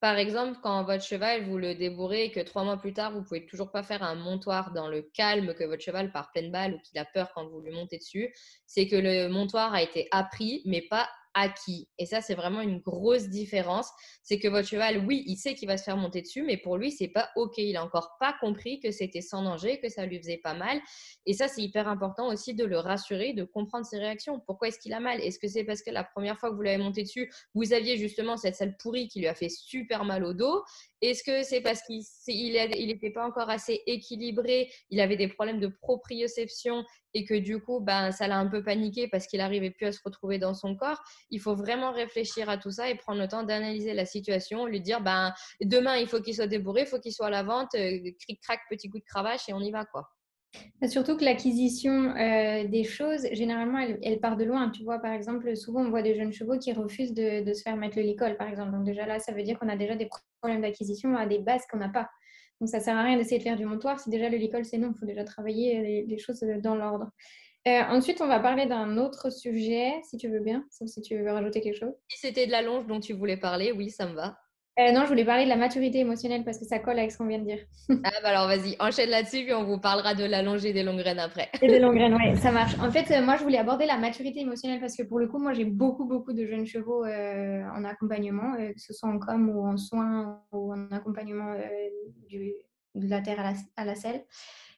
Par 0.00 0.18
exemple, 0.18 0.58
quand 0.62 0.84
votre 0.84 1.02
cheval, 1.02 1.48
vous 1.48 1.56
le 1.56 1.74
débourrez 1.74 2.24
et 2.24 2.30
que 2.30 2.40
trois 2.40 2.62
mois 2.62 2.76
plus 2.76 2.92
tard, 2.92 3.12
vous 3.12 3.22
pouvez 3.22 3.46
toujours 3.46 3.70
pas 3.70 3.82
faire 3.82 4.02
un 4.02 4.16
montoir 4.16 4.74
dans 4.74 4.86
le 4.86 5.00
calme 5.00 5.54
que 5.54 5.64
votre 5.64 5.82
cheval 5.82 6.12
part 6.12 6.30
pleine 6.30 6.52
balle 6.52 6.74
ou 6.74 6.78
qu'il 6.80 6.98
a 6.98 7.06
peur 7.06 7.32
quand 7.34 7.48
vous 7.48 7.62
lui 7.62 7.72
montez 7.72 7.96
dessus, 7.96 8.34
c'est 8.66 8.86
que 8.86 8.96
le 8.96 9.28
montoir 9.28 9.72
a 9.72 9.80
été 9.80 10.08
appris, 10.10 10.60
mais 10.66 10.82
pas 10.82 11.08
acquis. 11.34 11.88
Et 11.98 12.06
ça, 12.06 12.20
c'est 12.20 12.34
vraiment 12.34 12.60
une 12.60 12.80
grosse 12.80 13.28
différence. 13.28 13.90
C'est 14.22 14.38
que 14.38 14.48
votre 14.48 14.68
cheval, 14.68 15.04
oui, 15.06 15.24
il 15.26 15.36
sait 15.36 15.54
qu'il 15.54 15.68
va 15.68 15.76
se 15.76 15.84
faire 15.84 15.96
monter 15.96 16.22
dessus, 16.22 16.42
mais 16.42 16.56
pour 16.56 16.76
lui, 16.76 16.90
c'est 16.90 17.08
pas 17.08 17.30
OK. 17.36 17.58
Il 17.58 17.76
a 17.76 17.84
encore 17.84 18.16
pas 18.18 18.34
compris 18.40 18.80
que 18.80 18.90
c'était 18.90 19.20
sans 19.20 19.42
danger, 19.42 19.78
que 19.80 19.88
ça 19.88 20.06
lui 20.06 20.18
faisait 20.18 20.40
pas 20.42 20.54
mal. 20.54 20.80
Et 21.26 21.32
ça, 21.32 21.48
c'est 21.48 21.62
hyper 21.62 21.88
important 21.88 22.28
aussi 22.28 22.54
de 22.54 22.64
le 22.64 22.78
rassurer, 22.78 23.32
de 23.32 23.44
comprendre 23.44 23.84
ses 23.84 23.98
réactions. 23.98 24.40
Pourquoi 24.46 24.68
est-ce 24.68 24.78
qu'il 24.78 24.92
a 24.94 25.00
mal? 25.00 25.20
Est-ce 25.20 25.38
que 25.38 25.48
c'est 25.48 25.64
parce 25.64 25.82
que 25.82 25.90
la 25.90 26.04
première 26.04 26.38
fois 26.38 26.50
que 26.50 26.54
vous 26.54 26.62
l'avez 26.62 26.82
monté 26.82 27.02
dessus, 27.02 27.30
vous 27.54 27.72
aviez 27.72 27.96
justement 27.96 28.36
cette 28.36 28.56
salle 28.56 28.76
pourrie 28.76 29.08
qui 29.08 29.20
lui 29.20 29.28
a 29.28 29.34
fait 29.34 29.48
super 29.48 30.04
mal 30.04 30.24
au 30.24 30.32
dos? 30.32 30.62
Est-ce 31.06 31.22
que 31.22 31.42
c'est 31.42 31.60
parce 31.60 31.82
qu'il 31.82 32.52
n'était 32.52 33.10
pas 33.10 33.26
encore 33.26 33.50
assez 33.50 33.82
équilibré, 33.86 34.70
il 34.90 35.00
avait 35.00 35.16
des 35.16 35.28
problèmes 35.28 35.60
de 35.60 35.68
proprioception 35.68 36.84
et 37.14 37.24
que 37.24 37.34
du 37.34 37.60
coup, 37.60 37.80
ben, 37.80 38.10
ça 38.10 38.26
l'a 38.26 38.38
un 38.38 38.46
peu 38.48 38.62
paniqué 38.62 39.08
parce 39.08 39.26
qu'il 39.26 39.38
n'arrivait 39.38 39.70
plus 39.70 39.86
à 39.86 39.92
se 39.92 40.00
retrouver 40.04 40.38
dans 40.38 40.54
son 40.54 40.76
corps 40.76 41.00
Il 41.30 41.40
faut 41.40 41.54
vraiment 41.54 41.92
réfléchir 41.92 42.48
à 42.48 42.58
tout 42.58 42.70
ça 42.70 42.90
et 42.90 42.96
prendre 42.96 43.20
le 43.20 43.28
temps 43.28 43.44
d'analyser 43.44 43.94
la 43.94 44.06
situation, 44.06 44.66
lui 44.66 44.80
dire, 44.80 45.00
ben, 45.00 45.32
demain, 45.60 45.96
il 45.96 46.08
faut 46.08 46.20
qu'il 46.20 46.34
soit 46.34 46.46
débourré, 46.46 46.82
il 46.82 46.86
faut 46.86 46.98
qu'il 46.98 47.12
soit 47.12 47.26
à 47.26 47.30
la 47.30 47.42
vente, 47.42 47.74
euh, 47.74 47.98
cric-crac, 48.20 48.60
petit 48.68 48.88
coup 48.90 48.98
de 48.98 49.04
cravache 49.04 49.48
et 49.48 49.52
on 49.52 49.60
y 49.60 49.70
va, 49.70 49.84
quoi. 49.84 50.08
Surtout 50.88 51.16
que 51.16 51.24
l'acquisition 51.24 52.14
euh, 52.16 52.64
des 52.64 52.84
choses, 52.84 53.26
généralement, 53.32 53.78
elle, 54.02 54.20
part 54.20 54.36
de 54.36 54.44
loin. 54.44 54.70
Tu 54.70 54.82
vois, 54.82 54.98
par 54.98 55.12
exemple, 55.12 55.56
souvent, 55.56 55.80
on 55.80 55.90
voit 55.90 56.02
des 56.02 56.14
jeunes 56.14 56.32
chevaux 56.32 56.58
qui 56.58 56.72
refusent 56.72 57.14
de, 57.14 57.52
se 57.52 57.62
faire 57.62 57.76
mettre 57.76 57.96
le 57.96 58.02
licol, 58.02 58.36
par 58.36 58.48
exemple. 58.48 58.72
Donc 58.72 58.84
déjà 58.84 59.06
là, 59.06 59.18
ça 59.18 59.32
veut 59.32 59.42
dire 59.42 59.58
qu'on 59.58 59.68
a 59.68 59.76
déjà 59.76 59.96
des 59.96 60.08
problèmes 60.40 60.62
d'acquisition 60.62 61.16
à 61.16 61.26
des 61.26 61.38
bases 61.38 61.62
qu'on 61.70 61.78
n'a 61.78 61.88
pas. 61.88 62.08
Donc 62.60 62.68
ça 62.68 62.80
sert 62.80 62.96
à 62.96 63.02
rien 63.02 63.16
d'essayer 63.16 63.38
de 63.38 63.42
faire 63.42 63.56
du 63.56 63.64
montoir. 63.64 63.98
Si 63.98 64.10
déjà 64.10 64.28
le 64.28 64.36
licol, 64.36 64.64
c'est 64.64 64.78
non, 64.78 64.92
il 64.94 64.98
faut 64.98 65.06
déjà 65.06 65.24
travailler 65.24 66.04
les, 66.06 66.18
choses 66.18 66.40
dans 66.62 66.76
l'ordre. 66.76 67.10
Euh, 67.66 67.80
ensuite, 67.88 68.20
on 68.20 68.26
va 68.26 68.40
parler 68.40 68.66
d'un 68.66 68.98
autre 68.98 69.32
sujet, 69.32 69.94
si 70.02 70.18
tu 70.18 70.28
veux 70.28 70.40
bien, 70.40 70.66
si 70.70 71.00
tu 71.00 71.16
veux 71.16 71.32
rajouter 71.32 71.62
quelque 71.62 71.78
chose. 71.78 71.94
Si 72.08 72.18
c'était 72.18 72.46
de 72.46 72.52
la 72.52 72.60
longe 72.60 72.86
dont 72.86 73.00
tu 73.00 73.14
voulais 73.14 73.38
parler, 73.38 73.72
oui, 73.72 73.88
ça 73.88 74.06
me 74.06 74.14
va. 74.14 74.36
Euh, 74.78 74.90
non, 74.90 75.02
je 75.02 75.08
voulais 75.08 75.24
parler 75.24 75.44
de 75.44 75.48
la 75.48 75.56
maturité 75.56 76.00
émotionnelle 76.00 76.42
parce 76.42 76.58
que 76.58 76.64
ça 76.64 76.80
colle 76.80 76.98
avec 76.98 77.12
ce 77.12 77.18
qu'on 77.18 77.26
vient 77.26 77.38
de 77.38 77.44
dire. 77.44 77.58
ah 77.90 78.10
bah 78.22 78.30
alors 78.30 78.48
vas-y, 78.48 78.74
enchaîne 78.80 79.10
là-dessus 79.10 79.44
puis 79.44 79.52
on 79.52 79.62
vous 79.64 79.78
parlera 79.78 80.14
de 80.14 80.24
l'allongée 80.24 80.72
des 80.72 80.82
longues 80.82 80.98
graines 80.98 81.20
après. 81.20 81.48
Et 81.62 81.68
des 81.68 81.78
longues 81.78 81.94
graines, 81.94 82.14
oui, 82.14 82.36
ça 82.36 82.50
marche. 82.50 82.74
En 82.80 82.90
fait, 82.90 83.08
euh, 83.12 83.22
moi 83.22 83.36
je 83.36 83.44
voulais 83.44 83.58
aborder 83.58 83.86
la 83.86 83.98
maturité 83.98 84.40
émotionnelle 84.40 84.80
parce 84.80 84.96
que 84.96 85.04
pour 85.04 85.20
le 85.20 85.28
coup, 85.28 85.38
moi 85.38 85.52
j'ai 85.52 85.64
beaucoup 85.64 86.06
beaucoup 86.06 86.32
de 86.32 86.44
jeunes 86.44 86.66
chevaux 86.66 87.04
euh, 87.04 87.62
en 87.76 87.84
accompagnement, 87.84 88.56
que 88.56 88.80
ce 88.80 88.92
soit 88.92 89.08
en 89.08 89.20
com 89.20 89.48
ou 89.48 89.64
en 89.64 89.76
soins 89.76 90.42
ou 90.50 90.72
en 90.72 90.90
accompagnement 90.90 91.54
du, 92.28 92.52
de 92.94 93.08
la 93.08 93.20
terre 93.20 93.54
à 93.76 93.84
la, 93.84 93.94
selle. 93.94 94.24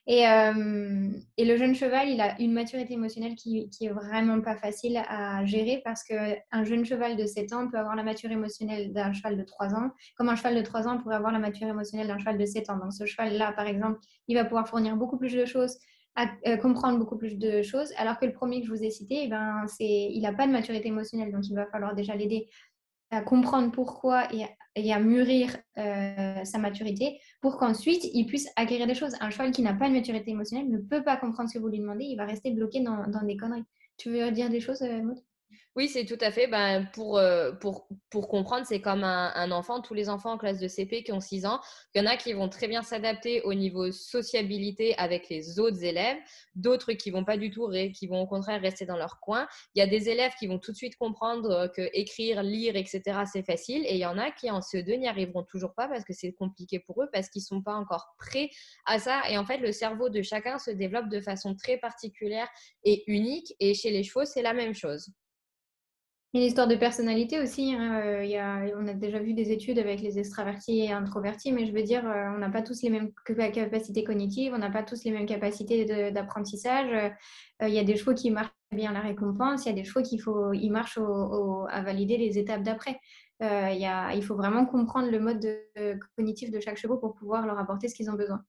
Et, 0.07 0.27
euh, 0.27 1.09
et, 1.35 1.45
le 1.45 1.57
jeune 1.57 1.75
cheval, 1.75 2.09
il 2.09 2.21
a 2.21 2.39
une 2.39 2.53
maturité 2.53 2.93
émotionnelle 2.93 3.35
qui, 3.35 3.69
qui 3.69 3.85
est 3.85 3.91
vraiment 3.91 4.39
pas 4.41 4.55
facile 4.55 5.01
à 5.09 5.43
gérer 5.45 5.81
parce 5.83 6.03
qu'un 6.03 6.63
jeune 6.63 6.85
cheval 6.85 7.17
de 7.17 7.25
7 7.25 7.53
ans 7.53 7.67
peut 7.67 7.77
avoir 7.77 7.95
la 7.95 8.03
maturité 8.03 8.37
émotionnelle 8.37 8.93
d'un 8.93 9.11
cheval 9.11 9.37
de 9.37 9.43
3 9.43 9.75
ans, 9.75 9.91
comme 10.15 10.29
un 10.29 10.35
cheval 10.35 10.55
de 10.55 10.61
3 10.61 10.87
ans 10.87 10.97
pourrait 10.97 11.15
avoir 11.17 11.33
la 11.33 11.39
maturité 11.39 11.67
émotionnelle 11.67 12.07
d'un 12.07 12.19
cheval 12.19 12.37
de 12.37 12.45
7 12.45 12.69
ans. 12.69 12.77
Donc 12.77 12.93
ce 12.93 13.05
cheval-là, 13.05 13.51
par 13.51 13.67
exemple, 13.67 13.99
il 14.29 14.35
va 14.35 14.45
pouvoir 14.45 14.67
fournir 14.67 14.95
beaucoup 14.95 15.17
plus 15.17 15.33
de 15.33 15.45
choses, 15.45 15.77
euh, 16.47 16.57
comprendre 16.57 16.97
beaucoup 16.97 17.17
plus 17.17 17.37
de 17.37 17.61
choses, 17.61 17.93
alors 17.97 18.17
que 18.17 18.25
le 18.25 18.33
premier 18.33 18.61
que 18.61 18.67
je 18.67 18.71
vous 18.71 18.83
ai 18.83 18.89
cité, 18.89 19.25
eh 19.25 19.27
ben, 19.27 19.65
il 19.79 20.21
n'a 20.21 20.33
pas 20.33 20.47
de 20.47 20.51
maturité 20.51 20.87
émotionnelle, 20.87 21.31
donc 21.31 21.47
il 21.47 21.53
va 21.53 21.65
falloir 21.67 21.93
déjà 21.93 22.15
l'aider 22.15 22.47
à 23.11 23.21
comprendre 23.21 23.71
pourquoi 23.71 24.27
et, 24.33 24.93
à 24.93 24.99
mûrir 24.99 25.57
euh, 25.77 26.43
sa 26.43 26.59
maturité 26.59 27.19
pour 27.41 27.57
qu'ensuite 27.57 28.03
il 28.13 28.25
puisse 28.25 28.47
acquérir 28.55 28.85
des 28.85 28.93
choses. 28.93 29.15
Un 29.21 29.29
cheval 29.29 29.51
qui 29.51 29.63
n'a 29.63 29.73
pas 29.73 29.87
de 29.89 29.93
maturité 29.93 30.31
émotionnelle 30.31 30.69
ne 30.69 30.77
peut 30.77 31.03
pas 31.03 31.17
comprendre 31.17 31.49
ce 31.49 31.57
que 31.57 31.59
vous 31.59 31.69
lui 31.69 31.79
demandez, 31.79 32.05
il 32.05 32.15
va 32.15 32.25
rester 32.25 32.51
bloqué 32.51 32.81
dans, 32.81 33.23
des 33.23 33.37
conneries. 33.37 33.65
Tu 33.97 34.11
veux 34.11 34.31
dire 34.31 34.49
des 34.49 34.59
choses, 34.59 34.81
euh, 34.81 35.01
Maud? 35.01 35.17
Oui, 35.77 35.87
c'est 35.87 36.05
tout 36.05 36.17
à 36.21 36.31
fait. 36.31 36.47
Ben, 36.47 36.87
pour, 36.91 37.19
euh, 37.19 37.51
comprendre, 38.09 38.65
c'est 38.65 38.81
comme 38.81 39.03
un, 39.03 39.51
enfant. 39.51 39.79
Tous 39.79 39.93
les 39.93 40.09
enfants 40.09 40.31
en 40.31 40.37
classe 40.39 40.59
de 40.59 40.67
CP 40.67 41.03
qui 41.03 41.11
ont 41.11 41.19
6 41.19 41.45
ans, 41.45 41.61
il 41.93 42.01
y 42.01 42.01
en 42.01 42.07
a 42.07 42.17
qui 42.17 42.33
vont 42.33 42.49
très 42.49 42.67
bien 42.67 42.81
s'adapter 42.81 43.43
au 43.43 43.53
niveau 43.53 43.91
sociabilité 43.91 44.97
avec 44.97 45.29
les 45.29 45.59
autres 45.59 45.83
élèves, 45.83 46.17
d'autres 46.55 46.93
qui 46.93 47.11
vont 47.11 47.23
pas 47.23 47.37
du 47.37 47.51
tout, 47.51 47.69
qui 47.93 48.07
vont 48.07 48.21
au 48.21 48.25
contraire 48.25 48.59
rester 48.59 48.87
dans 48.87 48.97
leur 48.97 49.19
coin. 49.19 49.47
Il 49.75 49.79
y 49.79 49.83
a 49.83 49.87
des 49.87 50.09
élèves 50.09 50.31
qui 50.39 50.47
vont 50.47 50.57
tout 50.57 50.71
de 50.71 50.77
suite 50.77 50.95
comprendre 50.97 51.71
que 51.75 51.87
écrire, 51.93 52.41
lire, 52.41 52.75
etc., 52.75 53.03
c'est 53.31 53.45
facile. 53.45 53.85
Et 53.85 53.93
il 53.93 53.99
y 53.99 54.05
en 54.07 54.17
a 54.17 54.31
qui 54.31 54.49
en 54.49 54.61
CE2 54.61 54.97
n'y 54.97 55.07
arriveront 55.07 55.43
toujours 55.43 55.75
pas 55.75 55.87
parce 55.87 56.03
que 56.03 56.13
c'est 56.13 56.33
compliqué 56.33 56.79
pour 56.79 57.03
eux, 57.03 57.09
parce 57.13 57.29
qu'ils 57.29 57.43
sont 57.43 57.61
pas 57.61 57.75
encore 57.75 58.15
prêts 58.17 58.49
à 58.87 58.97
ça. 58.97 59.29
Et 59.29 59.37
en 59.37 59.45
fait, 59.45 59.59
le 59.59 59.71
cerveau 59.71 60.09
de 60.09 60.23
chacun 60.23 60.57
se 60.57 60.71
développe 60.71 61.09
de 61.09 61.21
façon 61.21 61.53
très 61.53 61.77
particulière 61.77 62.49
et 62.83 63.03
unique. 63.05 63.53
Et 63.59 63.75
chez 63.75 63.91
les 63.91 64.01
chevaux, 64.01 64.25
c'est 64.25 64.41
la 64.41 64.55
même 64.55 64.73
chose. 64.73 65.11
Une 66.33 66.41
histoire 66.41 66.67
de 66.67 66.75
personnalité 66.75 67.39
aussi. 67.39 67.73
Hein, 67.73 68.01
euh, 68.03 68.71
on 68.77 68.87
a 68.87 68.93
déjà 68.93 69.19
vu 69.19 69.33
des 69.33 69.51
études 69.51 69.79
avec 69.79 70.01
les 70.01 70.19
extravertis 70.19 70.81
et 70.81 70.91
introvertis, 70.91 71.53
mais 71.53 71.65
je 71.65 71.71
veux 71.71 71.83
dire, 71.83 72.05
euh, 72.05 72.29
on 72.35 72.39
n'a 72.39 72.49
pas 72.49 72.61
tous 72.61 72.81
les 72.81 72.89
mêmes 72.89 73.11
capacités 73.53 74.03
cognitives, 74.03 74.53
on 74.53 74.57
n'a 74.57 74.69
pas 74.69 74.83
tous 74.83 75.05
les 75.05 75.11
mêmes 75.11 75.25
capacités 75.25 76.11
d'apprentissage. 76.11 76.91
Euh, 77.61 77.67
il 77.67 77.73
y 77.73 77.79
a 77.79 77.83
des 77.83 77.95
chevaux 77.95 78.13
qui 78.13 78.29
marchent 78.29 78.51
bien 78.71 78.91
la 78.91 78.99
récompense, 78.99 79.65
il 79.65 79.69
y 79.69 79.71
a 79.71 79.75
des 79.75 79.85
chevaux 79.85 80.03
qui 80.03 80.69
marchent 80.69 80.99
à 80.99 81.81
valider 81.81 82.17
les 82.17 82.37
étapes 82.37 82.61
d'après. 82.61 82.99
il 83.41 84.23
faut 84.23 84.35
vraiment 84.35 84.65
comprendre 84.65 85.09
le 85.09 85.19
mode 85.19 85.47
cognitif 86.17 86.51
de 86.51 86.59
chaque 86.59 86.77
chevaux 86.77 86.97
pour 86.97 87.15
pouvoir 87.15 87.47
leur 87.47 87.57
apporter 87.57 87.87
ce 87.87 87.95
qu'ils 87.95 88.11
ont 88.11 88.15
besoin. 88.15 88.43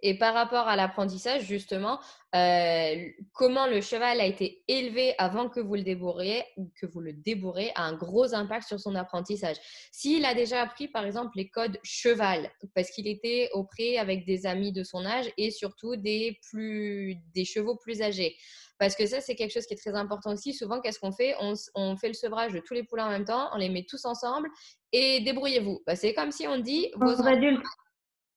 Et 0.00 0.16
par 0.16 0.34
rapport 0.34 0.68
à 0.68 0.76
l'apprentissage, 0.76 1.42
justement, 1.42 1.98
euh, 2.34 3.06
comment 3.32 3.66
le 3.66 3.80
cheval 3.80 4.20
a 4.20 4.26
été 4.26 4.62
élevé 4.68 5.14
avant 5.18 5.48
que 5.48 5.60
vous 5.60 5.74
le 5.74 5.82
débourriez, 5.82 6.44
que 6.80 6.86
vous 6.86 7.00
le 7.00 7.12
débourrez, 7.12 7.72
a 7.74 7.82
un 7.82 7.94
gros 7.94 8.34
impact 8.34 8.68
sur 8.68 8.78
son 8.78 8.94
apprentissage. 8.94 9.56
S'il 9.90 10.24
a 10.24 10.34
déjà 10.34 10.62
appris, 10.62 10.88
par 10.88 11.04
exemple, 11.04 11.32
les 11.36 11.48
codes 11.48 11.78
cheval, 11.82 12.50
parce 12.74 12.90
qu'il 12.90 13.08
était 13.08 13.50
auprès 13.54 13.96
avec 13.96 14.24
des 14.24 14.46
amis 14.46 14.72
de 14.72 14.84
son 14.84 15.04
âge 15.04 15.32
et 15.36 15.50
surtout 15.50 15.96
des, 15.96 16.38
plus, 16.50 17.16
des 17.34 17.44
chevaux 17.44 17.76
plus 17.76 18.02
âgés. 18.02 18.36
Parce 18.78 18.94
que 18.94 19.06
ça, 19.06 19.20
c'est 19.20 19.34
quelque 19.34 19.52
chose 19.52 19.66
qui 19.66 19.74
est 19.74 19.78
très 19.78 19.96
important 19.96 20.32
aussi. 20.32 20.54
Souvent, 20.54 20.80
qu'est-ce 20.80 21.00
qu'on 21.00 21.12
fait? 21.12 21.34
On, 21.40 21.96
fait 21.96 22.08
le 22.08 22.14
sevrage 22.14 22.52
de 22.52 22.60
tous 22.60 22.74
les 22.74 22.84
poulains 22.84 23.06
en 23.06 23.10
même 23.10 23.24
temps, 23.24 23.48
on 23.52 23.56
les 23.56 23.68
met 23.68 23.84
tous 23.88 24.04
ensemble 24.04 24.48
et 24.92 25.20
débrouillez-vous. 25.20 25.82
Bah, 25.86 25.96
c'est 25.96 26.14
comme 26.14 26.30
si 26.30 26.46
on 26.46 26.58
dit... 26.58 26.92
Vos 26.94 27.26
adultes. 27.26 27.64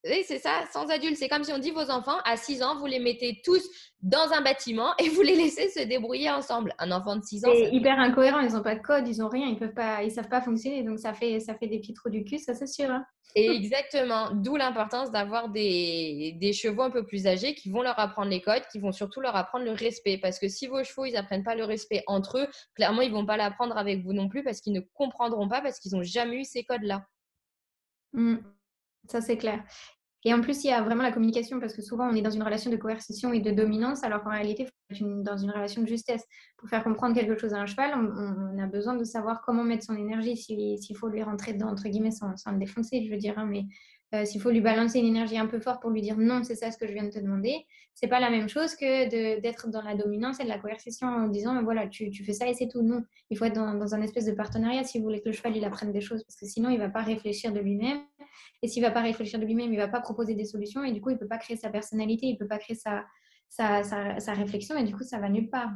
Oui, 0.04 0.24
c'est 0.26 0.40
ça, 0.40 0.64
sans 0.74 0.90
adultes. 0.90 1.18
C'est 1.18 1.30
comme 1.30 1.44
si 1.44 1.54
on 1.54 1.60
dit 1.60 1.70
vos 1.70 1.92
enfants, 1.92 2.18
à 2.26 2.36
6 2.36 2.64
ans, 2.64 2.80
vous 2.80 2.88
les 2.88 3.00
mettez 3.00 3.40
tous 3.44 3.62
dans 4.02 4.32
un 4.32 4.42
bâtiment 4.42 4.94
et 4.98 5.10
vous 5.10 5.22
les 5.22 5.36
laissez 5.36 5.70
se 5.70 5.82
débrouiller 5.82 6.32
ensemble. 6.32 6.74
Un 6.80 6.92
enfant 6.92 7.18
de 7.18 7.24
6 7.24 7.46
ans. 7.46 7.52
C'est 7.54 7.72
hyper 7.72 8.00
incohérent, 8.00 8.40
ils 8.40 8.54
n'ont 8.54 8.64
pas 8.64 8.74
de 8.74 8.82
code, 8.82 9.08
ils 9.08 9.20
n'ont 9.20 9.30
rien, 9.30 9.48
ils 9.48 9.60
peuvent 9.60 9.76
pas, 9.76 10.02
ils 10.02 10.12
savent 10.12 10.28
pas 10.28 10.42
fonctionner. 10.42 10.82
Donc 10.82 10.98
ça 10.98 11.14
fait, 11.14 11.40
ça 11.40 11.54
fait 11.54 11.68
des 11.68 11.80
petits 11.80 11.94
trous 11.94 12.10
du 12.10 12.24
cul, 12.24 12.40
ça 12.40 12.56
c'est 12.56 12.66
sûr. 12.66 12.90
Hein. 12.90 13.06
exactement, 13.36 14.32
d'où 14.34 14.56
l'importance 14.56 15.12
d'avoir 15.12 15.50
des, 15.50 16.36
des, 16.42 16.52
chevaux 16.52 16.82
un 16.82 16.90
peu 16.90 17.06
plus 17.06 17.28
âgés 17.28 17.54
qui 17.54 17.70
vont 17.70 17.84
leur 17.84 18.00
apprendre 18.00 18.32
les 18.32 18.42
codes, 18.42 18.64
qui 18.72 18.80
vont 18.80 18.92
surtout 18.92 19.22
leur 19.22 19.36
apprendre 19.36 19.66
le 19.66 19.72
respect. 19.72 20.18
Parce 20.18 20.40
que 20.40 20.48
si 20.48 20.66
vos 20.66 20.84
chevaux, 20.84 21.06
ils 21.06 21.16
apprennent 21.16 21.44
pas 21.44 21.56
le 21.56 21.64
respect 21.64 22.04
entre 22.08 22.40
eux, 22.40 22.48
clairement, 22.74 23.04
ils 23.04 23.12
vont 23.12 23.28
pas 23.28 23.38
l'apprendre 23.38 23.78
avec 23.78 24.04
vous 24.04 24.14
non 24.14 24.30
plus 24.30 24.44
parce 24.44 24.62
qu'ils 24.62 24.74
ne 24.74 24.82
comprendront 24.96 25.48
pas 25.48 25.62
parce 25.62 25.80
qu'ils 25.80 25.96
n'ont 25.96 26.04
jamais 26.04 26.38
eu 26.38 26.44
ces 26.44 26.64
codes-là. 26.64 27.06
Mmh. 28.14 28.38
Ça, 29.08 29.22
c'est 29.22 29.38
clair. 29.38 29.64
Et 30.24 30.34
en 30.34 30.42
plus, 30.42 30.64
il 30.64 30.68
y 30.68 30.72
a 30.72 30.82
vraiment 30.84 31.02
la 31.02 31.12
communication 31.12 31.60
parce 31.60 31.74
que 31.74 31.82
souvent, 31.82 32.08
on 32.08 32.14
est 32.14 32.22
dans 32.22 32.30
une 32.30 32.44
relation 32.44 32.70
de 32.70 32.78
coercition 32.78 33.34
et 33.34 33.40
de 33.40 33.50
dominance, 33.50 34.04
alors 34.04 34.24
qu'en 34.24 34.30
réalité, 34.30 34.68
il 34.90 34.98
faut 34.98 35.06
être 35.06 35.24
dans 35.24 35.38
une 35.38 35.50
relation 35.50 35.82
de 35.82 35.88
justesse. 35.88 36.24
Pour 36.58 36.70
faire 36.70 36.84
comprendre 36.84 37.16
quelque 37.16 37.38
chose 37.40 37.56
à 37.56 37.58
un 37.58 37.66
cheval, 37.66 37.94
on, 37.96 38.60
a 38.60 38.68
besoin 38.68 38.96
de 38.96 39.04
savoir 39.04 39.42
comment 39.42 39.64
mettre 39.64 39.84
son 39.84 39.96
énergie, 39.96 40.38
s'il 40.38 40.96
faut 40.96 41.08
lui 41.08 41.24
rentrer 41.24 41.54
dedans, 41.54 41.70
entre 41.70 41.90
guillemets, 41.90 42.12
sans, 42.12 42.36
le 42.52 42.60
défoncer, 42.60 43.04
je 43.04 43.12
veux 43.12 43.18
dire. 43.18 43.40
Hein, 43.40 43.48
mais 43.48 43.66
euh, 44.14 44.26
s'il 44.26 44.42
faut 44.42 44.50
lui 44.50 44.60
balancer 44.60 45.00
une 45.00 45.06
énergie 45.06 45.38
un 45.38 45.48
peu 45.48 45.60
forte 45.60 45.82
pour 45.82 45.90
lui 45.90 46.02
dire 46.02 46.18
non, 46.18 46.44
c'est 46.44 46.56
ça 46.56 46.70
ce 46.70 46.78
que 46.78 46.86
je 46.86 46.92
viens 46.92 47.06
de 47.06 47.10
te 47.10 47.20
demander, 47.20 47.66
c'est 47.94 48.08
pas 48.08 48.20
la 48.20 48.30
même 48.30 48.50
chose 48.50 48.76
que 48.76 49.10
d'être 49.40 49.70
dans 49.70 49.82
la 49.82 49.96
dominance 49.96 50.40
et 50.40 50.44
de 50.44 50.50
la 50.50 50.60
coercition 50.60 51.08
en 51.08 51.28
disant 51.28 51.64
voilà, 51.64 51.88
tu, 51.88 52.10
tu 52.10 52.26
fais 52.26 52.34
ça 52.34 52.48
et 52.48 52.54
c'est 52.54 52.68
tout. 52.68 52.82
Non, 52.82 53.04
il 53.30 53.38
faut 53.38 53.46
être 53.46 53.56
dans, 53.56 53.74
dans, 53.74 53.96
un 53.96 54.02
espèce 54.02 54.26
de 54.26 54.34
partenariat 54.34 54.84
si 54.84 54.98
vous 54.98 55.06
voulez 55.06 55.22
que 55.22 55.30
le 55.30 55.34
cheval 55.34 55.56
il 55.56 55.64
apprenne 55.64 55.92
des 55.92 56.02
choses 56.02 56.24
parce 56.24 56.38
que 56.38 56.46
sinon 56.46 56.70
il 56.70 56.78
va 56.78 56.90
pas 56.90 57.04
réfléchir 57.04 57.54
de 57.54 57.60
lui-même. 57.60 58.02
Et 58.64 58.68
s'il 58.68 58.84
va 58.84 58.92
pas 58.92 59.02
réfléchir 59.02 59.40
de 59.40 59.46
lui-même, 59.46 59.72
il 59.72 59.78
va 59.78 59.88
pas 59.88 60.02
proposer 60.02 60.36
des 60.36 60.46
solutions 60.46 60.84
et 60.84 60.92
du 60.92 61.02
coup 61.02 61.10
il 61.10 61.18
peut 61.18 61.28
pas 61.28 61.38
créer 61.38 61.58
sa 61.58 61.70
personnalité, 61.70 62.28
il 62.28 62.38
peut 62.38 62.48
pas 62.48 62.58
créer 62.58 62.76
sa, 62.76 63.06
sa, 63.50 63.84
sa, 63.84 64.20
sa 64.20 64.34
réflexion 64.34 64.78
et 64.78 64.84
du 64.84 64.96
coup 64.96 65.04
ça 65.04 65.20
va 65.20 65.30
nulle 65.30 65.50
part. 65.50 65.72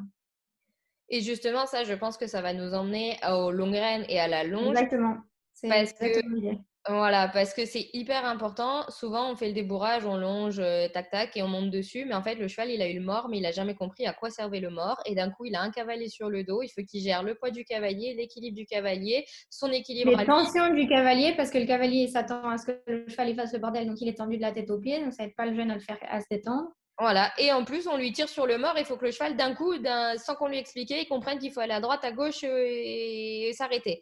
Et 1.09 1.21
justement, 1.21 1.65
ça, 1.67 1.83
je 1.83 1.93
pense 1.93 2.17
que 2.17 2.27
ça 2.27 2.41
va 2.41 2.53
nous 2.53 2.73
emmener 2.73 3.17
aux 3.29 3.51
longues 3.51 3.73
graines 3.73 4.05
et 4.09 4.19
à 4.19 4.27
la 4.27 4.43
longe. 4.43 4.69
Exactement. 4.69 5.17
Parce 5.61 5.93
que, 5.93 6.55
voilà, 6.87 7.27
parce 7.29 7.55
que 7.55 7.65
c'est 7.65 7.89
hyper 7.93 8.25
important. 8.25 8.83
Souvent, 8.89 9.31
on 9.31 9.35
fait 9.35 9.47
le 9.47 9.53
débourrage, 9.53 10.05
on 10.05 10.17
longe, 10.17 10.59
euh, 10.59 10.87
tac, 10.87 11.09
tac, 11.09 11.35
et 11.35 11.41
on 11.41 11.47
monte 11.47 11.71
dessus. 11.71 12.05
Mais 12.05 12.13
en 12.13 12.21
fait, 12.21 12.35
le 12.35 12.47
cheval, 12.47 12.69
il 12.69 12.81
a 12.81 12.87
eu 12.87 12.99
le 12.99 13.03
mort, 13.03 13.27
mais 13.27 13.37
il 13.37 13.41
n'a 13.41 13.51
jamais 13.51 13.73
compris 13.73 14.05
à 14.05 14.13
quoi 14.13 14.29
servait 14.29 14.59
le 14.59 14.69
mort. 14.69 15.01
Et 15.07 15.15
d'un 15.15 15.31
coup, 15.31 15.45
il 15.45 15.55
a 15.55 15.61
un 15.61 15.71
cavalier 15.71 16.09
sur 16.09 16.29
le 16.29 16.43
dos. 16.43 16.61
Il 16.61 16.69
faut 16.69 16.83
qu'il 16.83 17.01
gère 17.01 17.23
le 17.23 17.33
poids 17.33 17.49
du 17.49 17.65
cavalier, 17.65 18.13
l'équilibre 18.13 18.55
du 18.55 18.67
cavalier, 18.67 19.25
son 19.49 19.71
équilibre. 19.71 20.15
Les 20.15 20.25
tensions 20.25 20.73
du 20.75 20.87
cavalier, 20.87 21.33
parce 21.35 21.49
que 21.49 21.57
le 21.57 21.65
cavalier 21.65 22.07
s'attend 22.07 22.47
à 22.47 22.57
ce 22.59 22.67
que 22.67 22.79
le 22.85 23.07
cheval 23.07 23.33
fasse 23.33 23.53
le 23.53 23.59
bordel, 23.59 23.87
donc 23.87 23.99
il 24.01 24.07
est 24.07 24.17
tendu 24.17 24.37
de 24.37 24.41
la 24.43 24.51
tête 24.51 24.69
aux 24.69 24.79
pieds. 24.79 25.03
Donc, 25.03 25.13
ça 25.13 25.23
n'aide 25.23 25.35
pas 25.35 25.47
le 25.47 25.55
jeune 25.55 25.71
à 25.71 25.75
le 25.75 25.81
faire 25.81 25.97
à 26.07 26.21
se 26.21 26.27
détendre. 26.29 26.67
Voilà, 26.99 27.31
et 27.37 27.51
en 27.51 27.65
plus, 27.65 27.87
on 27.87 27.97
lui 27.97 28.13
tire 28.13 28.29
sur 28.29 28.45
le 28.45 28.57
mort. 28.57 28.75
Il 28.77 28.85
faut 28.85 28.95
que 28.95 29.05
le 29.05 29.11
cheval, 29.11 29.35
d'un 29.35 29.55
coup, 29.55 29.73
sans 30.17 30.35
qu'on 30.35 30.47
lui 30.47 30.59
explique, 30.59 30.91
il 30.91 31.07
comprenne 31.07 31.39
qu'il 31.39 31.51
faut 31.51 31.59
aller 31.59 31.73
à 31.73 31.81
droite, 31.81 32.05
à 32.05 32.11
gauche 32.11 32.43
euh, 32.43 32.63
et 32.67 33.51
s'arrêter. 33.53 34.01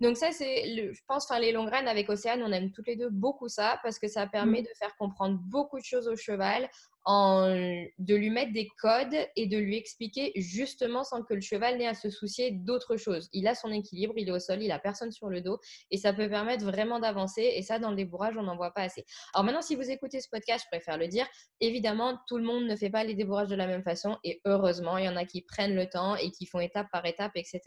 Donc 0.00 0.16
ça, 0.16 0.32
c'est, 0.32 0.92
je 0.92 1.00
pense, 1.06 1.24
enfin 1.24 1.38
les 1.38 1.52
longues 1.52 1.68
graines 1.68 1.88
avec 1.88 2.08
Océane, 2.08 2.42
on 2.42 2.52
aime 2.52 2.72
toutes 2.72 2.88
les 2.88 2.96
deux 2.96 3.10
beaucoup 3.10 3.48
ça 3.48 3.78
parce 3.82 3.98
que 3.98 4.08
ça 4.08 4.26
permet 4.26 4.60
mmh. 4.60 4.64
de 4.64 4.70
faire 4.78 4.96
comprendre 4.96 5.38
beaucoup 5.38 5.78
de 5.78 5.84
choses 5.84 6.08
au 6.08 6.16
cheval 6.16 6.68
de 7.06 8.14
lui 8.14 8.30
mettre 8.30 8.52
des 8.52 8.68
codes 8.80 9.16
et 9.36 9.46
de 9.46 9.58
lui 9.58 9.76
expliquer 9.76 10.32
justement 10.36 11.04
sans 11.04 11.22
que 11.22 11.34
le 11.34 11.40
cheval 11.40 11.78
n'ait 11.78 11.86
à 11.86 11.94
se 11.94 12.10
soucier 12.10 12.50
d'autre 12.52 12.96
chose. 12.96 13.28
Il 13.32 13.46
a 13.46 13.54
son 13.54 13.70
équilibre, 13.70 14.14
il 14.16 14.28
est 14.28 14.32
au 14.32 14.38
sol, 14.38 14.62
il 14.62 14.72
a 14.72 14.78
personne 14.78 15.12
sur 15.12 15.28
le 15.28 15.40
dos 15.40 15.58
et 15.90 15.98
ça 15.98 16.12
peut 16.12 16.28
permettre 16.28 16.64
vraiment 16.64 17.00
d'avancer. 17.00 17.52
Et 17.56 17.62
ça, 17.62 17.78
dans 17.78 17.90
le 17.90 17.96
débourrage, 17.96 18.36
on 18.38 18.42
n'en 18.42 18.56
voit 18.56 18.72
pas 18.72 18.82
assez. 18.82 19.04
Alors 19.34 19.44
maintenant, 19.44 19.62
si 19.62 19.76
vous 19.76 19.90
écoutez 19.90 20.20
ce 20.20 20.28
podcast, 20.30 20.64
je 20.64 20.76
préfère 20.76 20.96
le 20.96 21.08
dire, 21.08 21.26
évidemment, 21.60 22.18
tout 22.26 22.38
le 22.38 22.44
monde 22.44 22.64
ne 22.64 22.76
fait 22.76 22.90
pas 22.90 23.04
les 23.04 23.14
débourrages 23.14 23.48
de 23.48 23.56
la 23.56 23.66
même 23.66 23.82
façon 23.82 24.16
et 24.24 24.40
heureusement, 24.44 24.96
il 24.96 25.04
y 25.04 25.08
en 25.08 25.16
a 25.16 25.24
qui 25.24 25.42
prennent 25.42 25.74
le 25.74 25.88
temps 25.88 26.16
et 26.16 26.30
qui 26.30 26.46
font 26.46 26.60
étape 26.60 26.86
par 26.90 27.04
étape, 27.04 27.32
etc. 27.34 27.60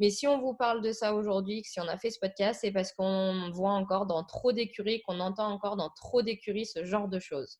Mais 0.00 0.10
si 0.10 0.26
on 0.26 0.40
vous 0.40 0.54
parle 0.54 0.82
de 0.82 0.92
ça 0.92 1.14
aujourd'hui, 1.14 1.62
si 1.64 1.80
on 1.80 1.88
a 1.88 1.98
fait 1.98 2.10
ce 2.10 2.18
podcast, 2.18 2.60
c'est 2.62 2.72
parce 2.72 2.92
qu'on 2.92 3.50
voit 3.52 3.72
encore 3.72 4.06
dans 4.06 4.24
trop 4.24 4.52
d'écuries, 4.52 5.02
qu'on 5.02 5.20
entend 5.20 5.48
encore 5.48 5.76
dans 5.76 5.90
trop 5.90 6.22
d'écuries 6.22 6.66
ce 6.66 6.84
genre 6.84 7.08
de 7.08 7.18
choses. 7.18 7.58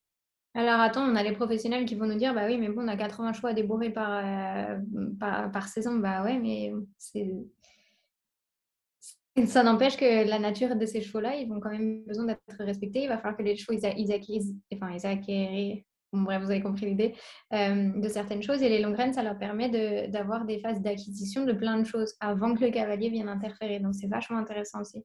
Alors 0.55 0.81
attends, 0.81 1.09
on 1.09 1.15
a 1.15 1.23
les 1.23 1.33
professionnels 1.33 1.85
qui 1.85 1.95
vont 1.95 2.07
nous 2.07 2.17
dire 2.17 2.35
bah 2.35 2.47
oui, 2.47 2.57
mais 2.59 2.69
bon, 2.69 2.83
on 2.83 2.89
a 2.89 2.97
80 2.97 3.33
chevaux 3.35 3.49
à 3.49 3.53
débourrer 3.53 3.91
par, 3.91 4.23
euh, 4.25 4.79
par, 5.53 5.69
saison. 5.69 5.97
Bah 5.97 6.23
ouais, 6.25 6.39
mais. 6.39 6.73
Ça 9.47 9.63
n'empêche 9.63 9.97
que 9.97 10.29
la 10.29 10.41
nature 10.41 10.75
de 10.75 10.85
ces 10.85 11.01
chevaux-là, 11.01 11.37
ils 11.37 11.49
vont 11.49 11.61
quand 11.61 11.71
même 11.71 12.03
besoin 12.05 12.25
d'être 12.25 12.41
respectés. 12.59 13.05
Il 13.05 13.09
va 13.09 13.19
falloir 13.19 13.37
que 13.37 13.43
les 13.45 13.57
chevaux, 13.57 13.79
ils, 13.79 13.87
acquièrent, 14.13 14.43
enfin, 14.75 14.91
ils 14.91 15.07
acquièrent 15.07 15.77
bref, 16.13 16.43
vous 16.43 16.51
avez 16.51 16.63
compris 16.63 16.87
l'idée, 16.87 17.15
euh, 17.53 18.01
de 18.01 18.09
certaines 18.09 18.43
choses. 18.43 18.63
Et 18.63 18.69
les 18.69 18.81
longues 18.81 18.95
graines, 18.95 19.13
ça 19.13 19.23
leur 19.23 19.39
permet 19.39 20.09
d'avoir 20.09 20.45
des 20.45 20.59
phases 20.61 20.81
d'acquisition 20.81 21.45
de 21.45 21.53
plein 21.53 21.79
de 21.79 21.85
choses 21.85 22.15
avant 22.21 22.55
que 22.55 22.65
le 22.65 22.71
cavalier 22.71 23.11
vienne 23.11 23.29
interférer. 23.29 23.81
Donc, 23.81 23.95
c'est 23.95 24.09
vachement 24.09 24.39
intéressant 24.39 24.81
aussi. 24.81 25.05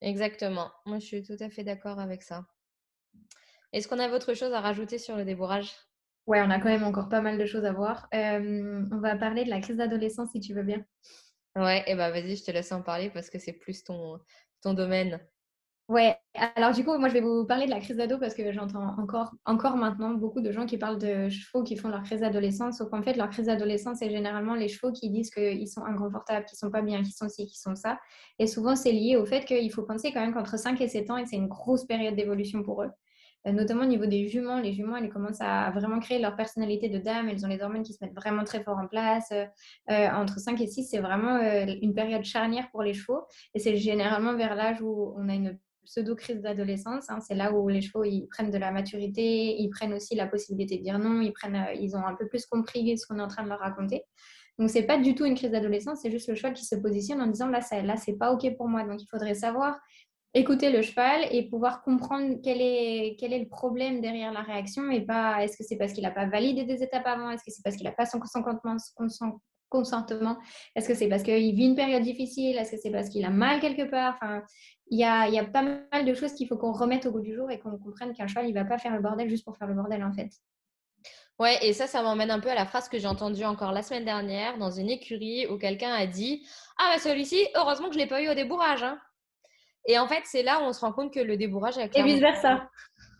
Exactement. 0.00 0.70
Moi, 0.86 0.98
je 0.98 1.06
suis 1.06 1.22
tout 1.22 1.36
à 1.40 1.50
fait 1.50 1.64
d'accord 1.64 1.98
avec 1.98 2.22
ça. 2.22 2.44
Est-ce 3.72 3.88
qu'on 3.88 3.98
a 3.98 4.08
autre 4.10 4.34
chose 4.34 4.52
à 4.52 4.60
rajouter 4.60 4.98
sur 4.98 5.16
le 5.16 5.24
débourrage? 5.24 5.72
Ouais, 6.26 6.40
on 6.42 6.50
a 6.50 6.58
quand 6.58 6.68
même 6.68 6.84
encore 6.84 7.08
pas 7.08 7.20
mal 7.20 7.38
de 7.38 7.46
choses 7.46 7.64
à 7.64 7.72
voir. 7.72 8.08
Euh, 8.14 8.84
on 8.92 8.98
va 8.98 9.16
parler 9.16 9.44
de 9.44 9.50
la 9.50 9.60
crise 9.60 9.76
d'adolescence 9.76 10.30
si 10.32 10.40
tu 10.40 10.54
veux 10.54 10.62
bien. 10.62 10.84
Ouais, 11.56 11.80
et 11.80 11.84
eh 11.88 11.94
ben 11.94 12.10
vas-y, 12.10 12.36
je 12.36 12.44
te 12.44 12.50
laisse 12.50 12.70
en 12.72 12.82
parler 12.82 13.10
parce 13.10 13.30
que 13.30 13.38
c'est 13.38 13.52
plus 13.52 13.82
ton, 13.82 14.20
ton 14.62 14.74
domaine. 14.74 15.20
Ouais, 15.88 16.16
alors 16.54 16.72
du 16.72 16.84
coup, 16.84 16.96
moi 16.98 17.08
je 17.08 17.14
vais 17.14 17.20
vous 17.20 17.44
parler 17.44 17.66
de 17.66 17.70
la 17.70 17.80
crise 17.80 17.96
d'ado 17.96 18.16
parce 18.16 18.34
que 18.34 18.52
j'entends 18.52 18.96
encore, 18.96 19.32
encore 19.44 19.76
maintenant 19.76 20.14
beaucoup 20.14 20.40
de 20.40 20.52
gens 20.52 20.64
qui 20.64 20.78
parlent 20.78 21.00
de 21.00 21.28
chevaux 21.28 21.64
qui 21.64 21.76
font 21.76 21.88
leur 21.88 22.04
crise 22.04 22.20
d'adolescence, 22.20 22.78
sauf 22.78 22.90
qu'en 22.90 23.02
fait, 23.02 23.14
leur 23.14 23.28
crise 23.28 23.46
d'adolescence, 23.46 23.98
c'est 23.98 24.10
généralement 24.10 24.54
les 24.54 24.68
chevaux 24.68 24.92
qui 24.92 25.10
disent 25.10 25.30
qu'ils 25.30 25.66
sont 25.66 25.84
inconfortables, 25.84 26.46
qu'ils 26.46 26.58
sont 26.58 26.70
pas 26.70 26.82
bien, 26.82 27.02
qu'ils 27.02 27.14
sont 27.14 27.28
ci, 27.28 27.46
qu'ils 27.46 27.58
sont 27.58 27.74
ça. 27.74 27.98
Et 28.38 28.46
souvent, 28.46 28.76
c'est 28.76 28.92
lié 28.92 29.16
au 29.16 29.26
fait 29.26 29.44
qu'il 29.44 29.72
faut 29.72 29.82
penser 29.82 30.12
quand 30.12 30.20
même 30.20 30.32
qu'entre 30.32 30.56
5 30.56 30.80
et 30.80 30.86
7 30.86 31.10
ans, 31.10 31.16
et 31.16 31.26
c'est 31.26 31.34
une 31.34 31.48
grosse 31.48 31.84
période 31.84 32.14
d'évolution 32.14 32.62
pour 32.62 32.84
eux. 32.84 32.90
Euh, 33.46 33.52
notamment 33.52 33.82
au 33.82 33.86
niveau 33.86 34.06
des 34.06 34.28
juments. 34.28 34.60
Les 34.60 34.72
juments, 34.72 34.96
elles 34.96 35.08
commencent 35.08 35.40
à 35.40 35.70
vraiment 35.70 35.98
créer 35.98 36.18
leur 36.18 36.36
personnalité 36.36 36.88
de 36.88 36.98
dame. 36.98 37.28
Elles 37.28 37.44
ont 37.44 37.48
les 37.48 37.62
hormones 37.62 37.82
qui 37.82 37.94
se 37.94 38.04
mettent 38.04 38.14
vraiment 38.14 38.44
très 38.44 38.62
fort 38.62 38.78
en 38.78 38.86
place. 38.86 39.30
Euh, 39.32 39.46
euh, 39.90 40.08
entre 40.10 40.38
5 40.38 40.60
et 40.60 40.66
6, 40.66 40.84
c'est 40.84 40.98
vraiment 40.98 41.38
une 41.40 41.94
période 41.94 42.24
charnière 42.24 42.70
pour 42.70 42.82
les 42.82 42.92
chevaux. 42.92 43.22
Et 43.54 43.58
c'est 43.58 43.76
généralement 43.76 44.34
vers 44.34 44.54
l'âge 44.54 44.82
où 44.82 45.14
on 45.16 45.28
a 45.28 45.34
une 45.34 45.58
pseudo-crise 45.84 46.42
d'adolescence. 46.42 47.08
Hein. 47.08 47.20
C'est 47.20 47.34
là 47.34 47.52
où 47.52 47.66
les 47.68 47.80
chevaux, 47.80 48.04
ils 48.04 48.26
prennent 48.28 48.50
de 48.50 48.58
la 48.58 48.70
maturité, 48.70 49.56
ils 49.58 49.70
prennent 49.70 49.94
aussi 49.94 50.14
la 50.14 50.26
possibilité 50.26 50.76
de 50.76 50.82
dire 50.82 50.98
non, 50.98 51.22
ils, 51.22 51.32
prennent, 51.32 51.66
ils 51.80 51.96
ont 51.96 52.06
un 52.06 52.14
peu 52.14 52.28
plus 52.28 52.44
compris 52.46 52.96
ce 52.98 53.06
qu'on 53.06 53.18
est 53.18 53.22
en 53.22 53.28
train 53.28 53.42
de 53.42 53.48
leur 53.48 53.60
raconter. 53.60 54.04
Donc, 54.60 54.68
c'est 54.68 54.82
pas 54.82 54.98
du 54.98 55.14
tout 55.14 55.24
une 55.24 55.34
crise 55.34 55.50
d'adolescence, 55.50 56.00
c'est 56.02 56.10
juste 56.10 56.28
le 56.28 56.34
cheval 56.34 56.52
qui 56.52 56.66
se 56.66 56.74
positionne 56.76 57.22
en 57.22 57.26
disant 57.28 57.48
là, 57.48 57.62
ça, 57.62 57.80
là, 57.80 57.96
c'est 57.96 58.12
pas 58.18 58.30
OK 58.30 58.46
pour 58.58 58.68
moi. 58.68 58.84
Donc, 58.84 59.02
il 59.02 59.06
faudrait 59.06 59.34
savoir 59.34 59.80
écouter 60.34 60.70
le 60.70 60.82
cheval 60.82 61.26
et 61.32 61.48
pouvoir 61.48 61.82
comprendre 61.82 62.36
quel 62.42 62.60
est, 62.60 63.16
quel 63.18 63.32
est 63.32 63.40
le 63.40 63.48
problème 63.48 64.00
derrière 64.00 64.32
la 64.32 64.42
réaction 64.42 64.90
et 64.90 65.00
pas 65.00 65.42
est-ce 65.42 65.56
que 65.56 65.64
c'est 65.64 65.76
parce 65.76 65.92
qu'il 65.92 66.04
n'a 66.04 66.12
pas 66.12 66.26
validé 66.26 66.64
des 66.64 66.82
étapes 66.82 67.06
avant, 67.06 67.30
est-ce 67.30 67.44
que 67.44 67.50
c'est 67.50 67.62
parce 67.64 67.76
qu'il 67.76 67.84
n'a 67.84 67.92
pas 67.92 68.06
son 68.06 68.20
consentement, 68.20 68.76
est-ce 70.74 70.88
que 70.88 70.94
c'est 70.94 71.08
parce 71.08 71.22
qu'il 71.22 71.54
vit 71.54 71.66
une 71.66 71.74
période 71.74 72.02
difficile, 72.02 72.58
est-ce 72.58 72.72
que 72.72 72.76
c'est 72.76 72.90
parce 72.90 73.08
qu'il 73.08 73.24
a 73.24 73.30
mal 73.30 73.60
quelque 73.60 73.88
part. 73.88 74.18
Enfin, 74.20 74.42
il 74.88 74.98
y 74.98 75.04
a, 75.04 75.28
y 75.28 75.38
a 75.38 75.44
pas 75.44 75.62
mal 75.62 76.04
de 76.04 76.14
choses 76.14 76.34
qu'il 76.34 76.46
faut 76.46 76.56
qu'on 76.56 76.72
remette 76.72 77.06
au 77.06 77.12
goût 77.12 77.20
du 77.20 77.34
jour 77.34 77.50
et 77.50 77.58
qu'on 77.58 77.78
comprenne 77.78 78.12
qu'un 78.12 78.26
cheval, 78.26 78.46
il 78.46 78.54
ne 78.54 78.60
va 78.60 78.64
pas 78.64 78.78
faire 78.78 78.94
le 78.94 79.00
bordel 79.00 79.28
juste 79.28 79.44
pour 79.44 79.56
faire 79.56 79.68
le 79.68 79.74
bordel 79.74 80.04
en 80.04 80.12
fait. 80.12 80.30
Ouais, 81.38 81.56
et 81.62 81.72
ça, 81.72 81.86
ça 81.86 82.02
m'emmène 82.02 82.30
un 82.30 82.40
peu 82.40 82.50
à 82.50 82.54
la 82.54 82.66
phrase 82.66 82.88
que 82.88 82.98
j'ai 82.98 83.06
entendue 83.06 83.46
encore 83.46 83.72
la 83.72 83.82
semaine 83.82 84.04
dernière 84.04 84.58
dans 84.58 84.70
une 84.70 84.90
écurie 84.90 85.46
où 85.46 85.56
quelqu'un 85.56 85.92
a 85.92 86.06
dit 86.06 86.46
Ah, 86.78 86.92
bah 86.92 87.00
celui-ci, 87.00 87.46
heureusement 87.56 87.86
que 87.86 87.94
je 87.94 87.98
ne 87.98 88.04
l'ai 88.04 88.08
pas 88.08 88.22
eu 88.22 88.28
au 88.28 88.34
débourrage. 88.34 88.82
Hein. 88.82 88.98
Et 89.86 89.98
en 89.98 90.06
fait, 90.06 90.22
c'est 90.24 90.42
là 90.42 90.60
où 90.60 90.64
on 90.64 90.72
se 90.72 90.80
rend 90.80 90.92
compte 90.92 91.12
que 91.12 91.20
le 91.20 91.36
débourrage 91.36 91.78
a 91.78 91.84
Et 91.84 92.02
vice-versa. 92.02 92.68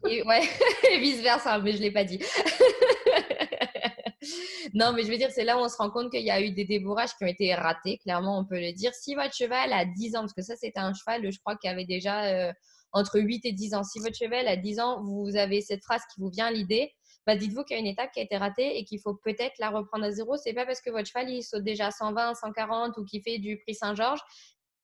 Et, 0.09 0.23
ouais, 0.23 0.43
et 0.93 0.99
vice-versa, 0.99 1.59
mais 1.59 1.73
je 1.73 1.79
ne 1.79 1.83
l'ai 1.83 1.91
pas 1.91 2.05
dit. 2.05 2.19
non, 4.75 4.93
mais 4.93 5.03
je 5.03 5.11
veux 5.11 5.17
dire, 5.17 5.31
c'est 5.31 5.45
là 5.45 5.57
où 5.57 5.61
on 5.61 5.69
se 5.69 5.77
rend 5.77 5.91
compte 5.91 6.11
qu'il 6.11 6.25
y 6.25 6.31
a 6.31 6.41
eu 6.41 6.51
des 6.51 6.65
débourrages 6.65 7.15
qui 7.17 7.25
ont 7.25 7.29
été 7.29 7.55
ratés, 7.55 7.99
clairement, 7.99 8.39
on 8.39 8.45
peut 8.45 8.61
le 8.61 8.73
dire. 8.73 8.93
Si 8.95 9.15
votre 9.15 9.35
cheval 9.35 9.73
a 9.73 9.85
10 9.85 10.17
ans, 10.17 10.21
parce 10.21 10.35
que 10.35 10.43
ça, 10.43 10.57
c'était 10.57 10.81
un 10.81 10.93
cheval, 10.93 11.31
je 11.31 11.39
crois, 11.39 11.57
qui 11.57 11.69
avait 11.69 11.87
déjà 11.87 12.25
euh, 12.25 12.53
entre 12.93 13.21
8 13.21 13.47
et 13.47 13.53
10 13.53 13.75
ans. 13.75 13.83
Si 13.83 13.99
votre 13.99 14.17
cheval 14.17 14.47
a 14.47 14.57
10 14.57 14.81
ans, 14.81 15.03
vous 15.03 15.37
avez 15.37 15.61
cette 15.61 15.83
phrase 15.83 16.03
qui 16.13 16.21
vous 16.21 16.31
vient 16.31 16.47
à 16.47 16.53
l'idée, 16.53 16.93
bah, 17.27 17.37
dites-vous 17.37 17.65
qu'il 17.65 17.77
y 17.77 17.79
a 17.79 17.81
une 17.81 17.87
étape 17.87 18.11
qui 18.13 18.21
a 18.21 18.23
été 18.23 18.37
ratée 18.37 18.79
et 18.79 18.85
qu'il 18.85 19.01
faut 19.01 19.15
peut-être 19.15 19.55
la 19.59 19.71
reprendre 19.71 20.05
à 20.05 20.11
zéro. 20.11 20.37
C'est 20.37 20.55
pas 20.55 20.67
parce 20.67 20.81
que 20.81 20.91
votre 20.91 21.07
cheval 21.07 21.31
il 21.31 21.43
saute 21.43 21.63
déjà 21.63 21.89
à 21.89 21.91
120, 21.91 22.35
140 22.35 22.97
ou 22.99 23.05
qu'il 23.05 23.23
fait 23.23 23.39
du 23.39 23.59
prix 23.59 23.75
Saint-Georges 23.75 24.21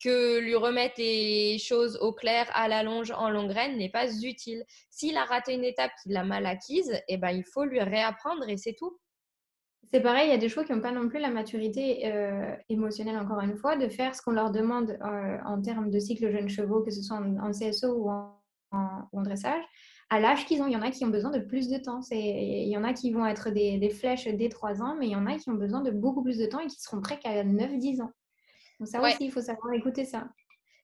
que 0.02 0.38
lui 0.38 0.54
remettre 0.54 0.94
les 0.98 1.58
choses 1.58 1.98
au 2.00 2.12
clair 2.12 2.48
à 2.54 2.68
la 2.68 2.82
longe 2.82 3.10
en 3.12 3.30
longue 3.30 3.48
graine 3.48 3.78
n'est 3.78 3.90
pas 3.90 4.12
utile. 4.22 4.64
S'il 4.90 5.16
a 5.16 5.24
raté 5.24 5.54
une 5.54 5.64
étape 5.64 5.90
qu'il 6.02 6.16
a 6.16 6.24
mal 6.24 6.46
acquise, 6.46 7.00
eh 7.08 7.16
ben, 7.16 7.30
il 7.30 7.44
faut 7.44 7.64
lui 7.64 7.80
réapprendre 7.80 8.48
et 8.48 8.56
c'est 8.56 8.74
tout. 8.74 8.98
C'est 9.92 10.00
pareil, 10.00 10.28
il 10.28 10.30
y 10.30 10.34
a 10.34 10.38
des 10.38 10.48
chevaux 10.48 10.66
qui 10.66 10.72
n'ont 10.72 10.80
pas 10.80 10.90
non 10.90 11.08
plus 11.08 11.20
la 11.20 11.30
maturité 11.30 12.12
euh, 12.12 12.54
émotionnelle, 12.68 13.18
encore 13.18 13.40
une 13.40 13.56
fois, 13.56 13.76
de 13.76 13.88
faire 13.88 14.14
ce 14.14 14.22
qu'on 14.22 14.32
leur 14.32 14.50
demande 14.50 14.90
euh, 14.90 15.38
en 15.44 15.62
termes 15.62 15.90
de 15.90 15.98
cycle 16.00 16.30
jeunes 16.30 16.48
chevaux, 16.48 16.82
que 16.82 16.90
ce 16.90 17.02
soit 17.02 17.18
en, 17.18 17.50
CSO 17.52 17.94
ou 17.94 18.10
en, 18.10 19.22
dressage, 19.22 19.62
à 20.10 20.18
l'âge 20.18 20.44
qu'ils 20.44 20.60
ont. 20.60 20.66
Il 20.66 20.72
y 20.72 20.76
en 20.76 20.82
a 20.82 20.90
qui 20.90 21.04
ont 21.04 21.10
besoin 21.10 21.30
de 21.30 21.38
plus 21.38 21.68
de 21.68 21.78
temps. 21.78 22.00
Il 22.10 22.68
y 22.68 22.76
en 22.76 22.84
a 22.84 22.92
qui 22.92 23.12
vont 23.12 23.26
être 23.26 23.50
des, 23.50 23.78
des 23.78 23.90
flèches 23.90 24.26
dès 24.26 24.48
3 24.48 24.82
ans, 24.82 24.96
mais 24.98 25.06
il 25.06 25.12
y 25.12 25.16
en 25.16 25.26
a 25.26 25.36
qui 25.36 25.48
ont 25.50 25.54
besoin 25.54 25.82
de 25.82 25.92
beaucoup 25.92 26.22
plus 26.22 26.36
de 26.36 26.46
temps 26.46 26.60
et 26.60 26.66
qui 26.66 26.80
seront 26.80 27.00
prêts 27.00 27.18
qu'à 27.20 27.44
9-10 27.44 28.02
ans. 28.02 28.12
Donc 28.78 28.88
ça 28.88 29.00
aussi, 29.00 29.24
il 29.24 29.32
faut 29.32 29.40
savoir 29.40 29.72
écouter 29.74 30.04
ça. 30.04 30.28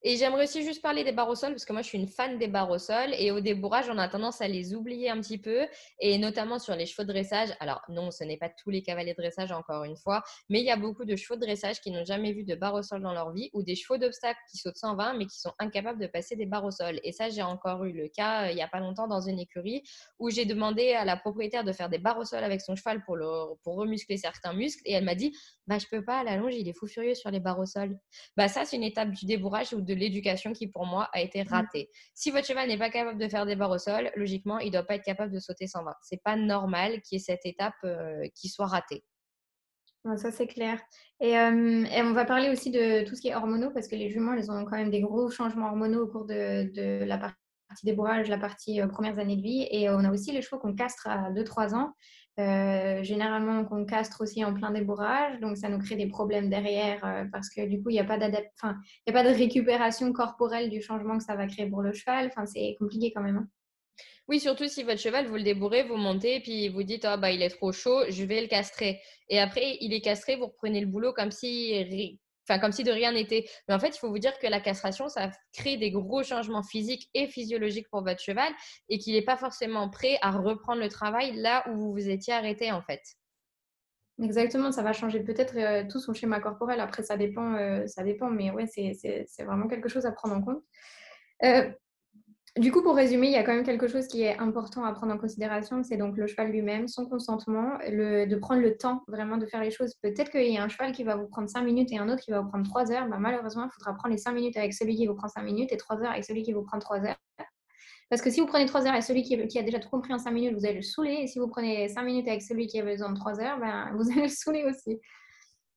Et 0.04 0.16
j'aimerais 0.16 0.44
aussi 0.44 0.64
juste 0.64 0.82
parler 0.82 1.04
des 1.04 1.12
barres 1.12 1.28
au 1.28 1.34
sol, 1.34 1.50
parce 1.52 1.64
que 1.64 1.72
moi, 1.72 1.82
je 1.82 1.88
suis 1.88 1.98
une 1.98 2.08
fan 2.08 2.38
des 2.38 2.48
barres 2.48 2.70
au 2.70 2.78
sol. 2.78 3.14
Et 3.18 3.30
au 3.30 3.40
débourrage, 3.40 3.86
on 3.88 3.98
a 3.98 4.08
tendance 4.08 4.40
à 4.40 4.48
les 4.48 4.74
oublier 4.74 5.10
un 5.10 5.20
petit 5.20 5.38
peu, 5.38 5.66
et 6.00 6.18
notamment 6.18 6.58
sur 6.58 6.74
les 6.74 6.86
chevaux 6.86 7.04
de 7.04 7.12
dressage. 7.12 7.50
Alors, 7.60 7.82
non, 7.88 8.10
ce 8.10 8.24
n'est 8.24 8.36
pas 8.36 8.48
tous 8.48 8.70
les 8.70 8.82
cavaliers 8.82 9.12
de 9.12 9.22
dressage, 9.22 9.52
encore 9.52 9.84
une 9.84 9.96
fois, 9.96 10.22
mais 10.48 10.60
il 10.60 10.66
y 10.66 10.70
a 10.70 10.76
beaucoup 10.76 11.04
de 11.04 11.14
chevaux 11.14 11.36
de 11.36 11.42
dressage 11.42 11.80
qui 11.80 11.90
n'ont 11.90 12.04
jamais 12.04 12.32
vu 12.32 12.44
de 12.44 12.54
barres 12.54 12.74
au 12.74 12.82
sol 12.82 13.00
dans 13.00 13.12
leur 13.12 13.32
vie, 13.32 13.50
ou 13.52 13.62
des 13.62 13.76
chevaux 13.76 13.96
d'obstacle 13.96 14.40
qui 14.50 14.58
sautent 14.58 14.76
120, 14.76 15.14
mais 15.14 15.26
qui 15.26 15.38
sont 15.38 15.52
incapables 15.58 16.00
de 16.00 16.08
passer 16.08 16.34
des 16.34 16.46
barres 16.46 16.64
au 16.64 16.72
sol. 16.72 16.98
Et 17.04 17.12
ça, 17.12 17.28
j'ai 17.28 17.42
encore 17.42 17.84
eu 17.84 17.92
le 17.92 18.08
cas 18.08 18.46
euh, 18.46 18.50
il 18.50 18.56
n'y 18.56 18.62
a 18.62 18.68
pas 18.68 18.80
longtemps 18.80 19.06
dans 19.06 19.20
une 19.20 19.38
écurie, 19.38 19.82
où 20.18 20.30
j'ai 20.30 20.44
demandé 20.44 20.92
à 20.94 21.04
la 21.04 21.16
propriétaire 21.16 21.62
de 21.62 21.72
faire 21.72 21.88
des 21.88 21.98
barres 21.98 22.18
au 22.18 22.24
sol 22.24 22.42
avec 22.42 22.60
son 22.60 22.74
cheval 22.74 23.04
pour, 23.04 23.16
pour 23.62 23.76
remuscler 23.76 24.16
certains 24.16 24.52
muscles, 24.52 24.82
et 24.84 24.94
elle 24.94 25.04
m'a 25.04 25.14
dit, 25.14 25.32
bah, 25.68 25.78
je 25.78 25.86
peux 25.86 26.04
pas, 26.04 26.18
à 26.18 26.24
la 26.24 26.36
longe, 26.36 26.54
il 26.56 26.68
est 26.68 26.76
fou 26.76 26.88
furieux 26.88 27.14
sur 27.14 27.30
les 27.30 27.40
barres 27.40 27.60
au 27.60 27.66
sol. 27.66 27.96
Bah, 28.36 28.48
ça, 28.48 28.64
c'est 28.64 28.76
une 28.76 28.82
étape 28.82 29.10
du 29.10 29.26
débourrage 29.26 29.72
où 29.72 29.80
de 29.80 29.91
l'éducation 29.94 30.52
qui, 30.52 30.68
pour 30.68 30.86
moi, 30.86 31.08
a 31.12 31.20
été 31.20 31.42
Mmh. 31.44 31.48
ratée. 31.48 31.90
Si 32.14 32.30
votre 32.30 32.46
cheval 32.46 32.68
n'est 32.68 32.78
pas 32.78 32.90
capable 32.90 33.18
de 33.18 33.28
faire 33.28 33.46
des 33.46 33.56
barres 33.56 33.70
au 33.70 33.78
sol, 33.78 34.10
logiquement, 34.16 34.58
il 34.58 34.66
ne 34.66 34.72
doit 34.72 34.82
pas 34.82 34.94
être 34.94 35.04
capable 35.04 35.32
de 35.32 35.40
sauter 35.40 35.66
120. 35.66 35.92
C'est 36.02 36.22
pas 36.22 36.36
normal 36.36 37.00
qu'il 37.02 37.16
y 37.16 37.20
ait 37.20 37.24
cette 37.24 37.44
étape 37.44 37.74
euh, 37.84 38.26
qui 38.34 38.48
soit 38.48 38.66
ratée. 38.66 39.04
Ça, 40.16 40.32
c'est 40.32 40.48
clair. 40.48 40.80
Et, 41.20 41.38
euh, 41.38 41.84
et 41.84 42.02
on 42.02 42.12
va 42.12 42.24
parler 42.24 42.50
aussi 42.50 42.70
de 42.70 43.04
tout 43.04 43.14
ce 43.14 43.20
qui 43.20 43.28
est 43.28 43.34
hormonaux, 43.36 43.70
parce 43.70 43.86
que 43.86 43.94
les 43.94 44.10
juments, 44.10 44.32
elles 44.34 44.50
ont 44.50 44.64
quand 44.64 44.76
même 44.76 44.90
des 44.90 45.00
gros 45.00 45.30
changements 45.30 45.68
hormonaux 45.68 46.04
au 46.04 46.08
cours 46.08 46.24
de, 46.26 46.72
de 46.74 47.04
la 47.04 47.18
partie 47.18 47.36
débourrage, 47.84 48.28
la 48.28 48.38
partie 48.38 48.80
euh, 48.80 48.88
premières 48.88 49.18
années 49.18 49.36
de 49.36 49.42
vie. 49.42 49.68
Et 49.70 49.88
on 49.90 50.00
a 50.00 50.10
aussi 50.10 50.32
les 50.32 50.42
chevaux 50.42 50.58
qu'on 50.58 50.74
castre 50.74 51.06
à 51.06 51.30
2-3 51.30 51.74
ans. 51.74 51.92
Euh, 52.38 53.02
généralement, 53.02 53.62
qu'on 53.66 53.84
castre 53.84 54.22
aussi 54.22 54.42
en 54.42 54.54
plein 54.54 54.70
débourrage, 54.70 55.38
donc 55.40 55.58
ça 55.58 55.68
nous 55.68 55.78
crée 55.78 55.96
des 55.96 56.06
problèmes 56.06 56.48
derrière 56.48 57.04
euh, 57.04 57.24
parce 57.30 57.50
que 57.50 57.66
du 57.66 57.82
coup, 57.82 57.90
il 57.90 57.92
n'y 57.92 58.00
a, 58.00 58.04
pas 58.04 58.14
a 58.14 59.12
pas 59.12 59.22
de 59.22 59.36
récupération 59.36 60.12
corporelle 60.14 60.70
du 60.70 60.80
changement 60.80 61.18
que 61.18 61.24
ça 61.24 61.36
va 61.36 61.46
créer 61.46 61.66
pour 61.68 61.82
le 61.82 61.92
cheval. 61.92 62.28
Enfin, 62.28 62.46
c'est 62.46 62.74
compliqué 62.78 63.12
quand 63.14 63.20
même. 63.22 63.36
hein. 63.36 63.48
Oui, 64.28 64.40
surtout 64.40 64.66
si 64.66 64.82
votre 64.82 65.00
cheval, 65.00 65.26
vous 65.26 65.36
le 65.36 65.42
débourrez, 65.42 65.82
vous 65.82 65.96
montez, 65.96 66.40
puis 66.40 66.68
vous 66.70 66.84
dites, 66.84 67.04
ah 67.04 67.18
bah 67.18 67.32
il 67.32 67.42
est 67.42 67.50
trop 67.50 67.72
chaud, 67.72 68.04
je 68.08 68.24
vais 68.24 68.40
le 68.40 68.46
castrer. 68.46 69.00
Et 69.28 69.38
après, 69.38 69.76
il 69.80 69.92
est 69.92 70.00
castré, 70.00 70.36
vous 70.36 70.46
reprenez 70.46 70.80
le 70.80 70.86
boulot 70.86 71.12
comme 71.12 71.32
si, 71.32 71.74
comme 72.58 72.72
si 72.72 72.84
de 72.84 72.92
rien 72.92 73.12
n'était. 73.12 73.46
Mais 73.68 73.74
en 73.74 73.78
fait, 73.78 73.94
il 73.96 73.98
faut 73.98 74.08
vous 74.08 74.18
dire 74.18 74.38
que 74.38 74.46
la 74.46 74.60
castration, 74.60 75.08
ça 75.08 75.30
crée 75.52 75.76
des 75.76 75.90
gros 75.90 76.22
changements 76.22 76.62
physiques 76.62 77.08
et 77.14 77.26
physiologiques 77.26 77.88
pour 77.90 78.02
votre 78.02 78.20
cheval 78.20 78.52
et 78.88 78.98
qu'il 78.98 79.14
n'est 79.14 79.22
pas 79.22 79.36
forcément 79.36 79.88
prêt 79.88 80.18
à 80.22 80.30
reprendre 80.30 80.80
le 80.80 80.88
travail 80.88 81.34
là 81.36 81.64
où 81.68 81.76
vous 81.76 81.92
vous 81.92 82.08
étiez 82.08 82.34
arrêté, 82.34 82.72
en 82.72 82.82
fait. 82.82 83.02
Exactement, 84.22 84.72
ça 84.72 84.82
va 84.82 84.92
changer 84.92 85.20
peut-être 85.20 85.56
euh, 85.56 85.84
tout 85.90 85.98
son 85.98 86.12
schéma 86.12 86.38
corporel. 86.40 86.80
Après, 86.80 87.02
ça 87.02 87.16
dépend, 87.16 87.54
euh, 87.54 87.86
ça 87.86 88.02
dépend, 88.02 88.30
mais 88.30 88.50
ouais, 88.50 88.66
c'est 88.66 89.26
vraiment 89.44 89.68
quelque 89.68 89.88
chose 89.88 90.06
à 90.06 90.12
prendre 90.12 90.36
en 90.36 90.42
compte. 90.42 90.62
Euh, 91.44 91.70
du 92.58 92.70
coup, 92.70 92.82
pour 92.82 92.94
résumer, 92.94 93.28
il 93.28 93.32
y 93.32 93.36
a 93.36 93.44
quand 93.44 93.54
même 93.54 93.64
quelque 93.64 93.88
chose 93.88 94.06
qui 94.06 94.22
est 94.22 94.38
important 94.38 94.84
à 94.84 94.92
prendre 94.92 95.14
en 95.14 95.16
considération, 95.16 95.82
c'est 95.82 95.96
donc 95.96 96.18
le 96.18 96.26
cheval 96.26 96.50
lui-même, 96.50 96.86
son 96.86 97.06
consentement, 97.06 97.78
de 97.78 98.36
prendre 98.36 98.60
le 98.60 98.76
temps 98.76 99.04
vraiment 99.08 99.38
de 99.38 99.46
faire 99.46 99.62
les 99.62 99.70
choses. 99.70 99.94
Peut-être 100.02 100.30
qu'il 100.30 100.52
y 100.52 100.58
a 100.58 100.62
un 100.62 100.68
cheval 100.68 100.92
qui 100.92 101.02
va 101.02 101.16
vous 101.16 101.26
prendre 101.28 101.48
5 101.48 101.62
minutes 101.62 101.90
et 101.92 101.98
un 101.98 102.10
autre 102.10 102.22
qui 102.22 102.30
va 102.30 102.42
vous 102.42 102.48
prendre 102.50 102.68
3 102.68 102.92
heures. 102.92 103.08
Bah, 103.08 103.16
malheureusement, 103.18 103.64
il 103.64 103.70
faudra 103.72 103.94
prendre 103.94 104.12
les 104.12 104.18
5 104.18 104.32
minutes 104.32 104.56
avec 104.58 104.74
celui 104.74 104.96
qui 104.96 105.06
vous 105.06 105.14
prend 105.14 105.28
5 105.28 105.42
minutes 105.42 105.72
et 105.72 105.78
3 105.78 106.02
heures 106.02 106.10
avec 106.10 106.26
celui 106.26 106.42
qui 106.42 106.52
vous 106.52 106.62
prend 106.62 106.78
3 106.78 106.98
heures. 107.06 107.16
Parce 108.10 108.20
que 108.20 108.28
si 108.28 108.40
vous 108.40 108.46
prenez 108.46 108.66
3 108.66 108.82
heures 108.82 108.92
avec 108.92 109.04
celui 109.04 109.22
qui, 109.22 109.48
qui 109.48 109.58
a 109.58 109.62
déjà 109.62 109.78
tout 109.78 109.88
compris 109.88 110.12
en 110.12 110.18
5 110.18 110.30
minutes, 110.32 110.52
vous 110.52 110.66
allez 110.66 110.76
le 110.76 110.82
saouler. 110.82 111.20
Et 111.22 111.26
si 111.28 111.38
vous 111.38 111.48
prenez 111.48 111.88
5 111.88 112.02
minutes 112.02 112.28
avec 112.28 112.42
celui 112.42 112.66
qui 112.66 112.78
a 112.78 112.84
besoin 112.84 113.10
de 113.10 113.16
3 113.16 113.40
heures, 113.40 113.58
ben, 113.58 113.94
vous 113.96 114.10
allez 114.10 114.24
le 114.24 114.28
saouler 114.28 114.64
aussi. 114.64 115.00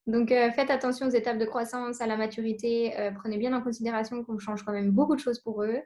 Donc, 0.08 0.32
euh, 0.32 0.52
faites 0.52 0.70
attention 0.70 1.08
aux 1.08 1.12
étapes 1.12 1.38
de 1.38 1.46
croissance, 1.46 2.02
à 2.02 2.06
la 2.06 2.18
maturité. 2.18 3.00
euh, 3.00 3.12
prenez 3.12 3.38
bien 3.38 3.54
en 3.54 3.62
considération 3.62 4.24
qu'on 4.26 4.38
change 4.38 4.64
quand 4.64 4.74
même 4.74 4.92
beaucoup 4.92 5.16
de 5.16 5.22
choses 5.22 5.40
pour 5.40 5.64
eux 5.64 5.80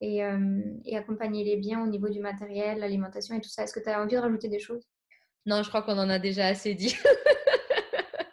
et, 0.00 0.24
euh, 0.24 0.60
et 0.84 0.96
accompagnez-les 0.96 1.56
bien 1.56 1.82
au 1.82 1.86
niveau 1.86 2.08
du 2.08 2.20
matériel, 2.20 2.78
l'alimentation 2.78 3.34
et 3.34 3.40
tout 3.40 3.48
ça. 3.48 3.64
Est-ce 3.64 3.72
que 3.72 3.80
tu 3.80 3.88
as 3.88 4.00
envie 4.00 4.14
de 4.14 4.20
rajouter 4.20 4.48
des 4.48 4.58
choses? 4.58 4.86
Non, 5.46 5.62
je 5.62 5.68
crois 5.68 5.82
qu'on 5.82 5.98
en 5.98 6.10
a 6.10 6.18
déjà 6.18 6.46
assez 6.46 6.74
dit. 6.74 6.96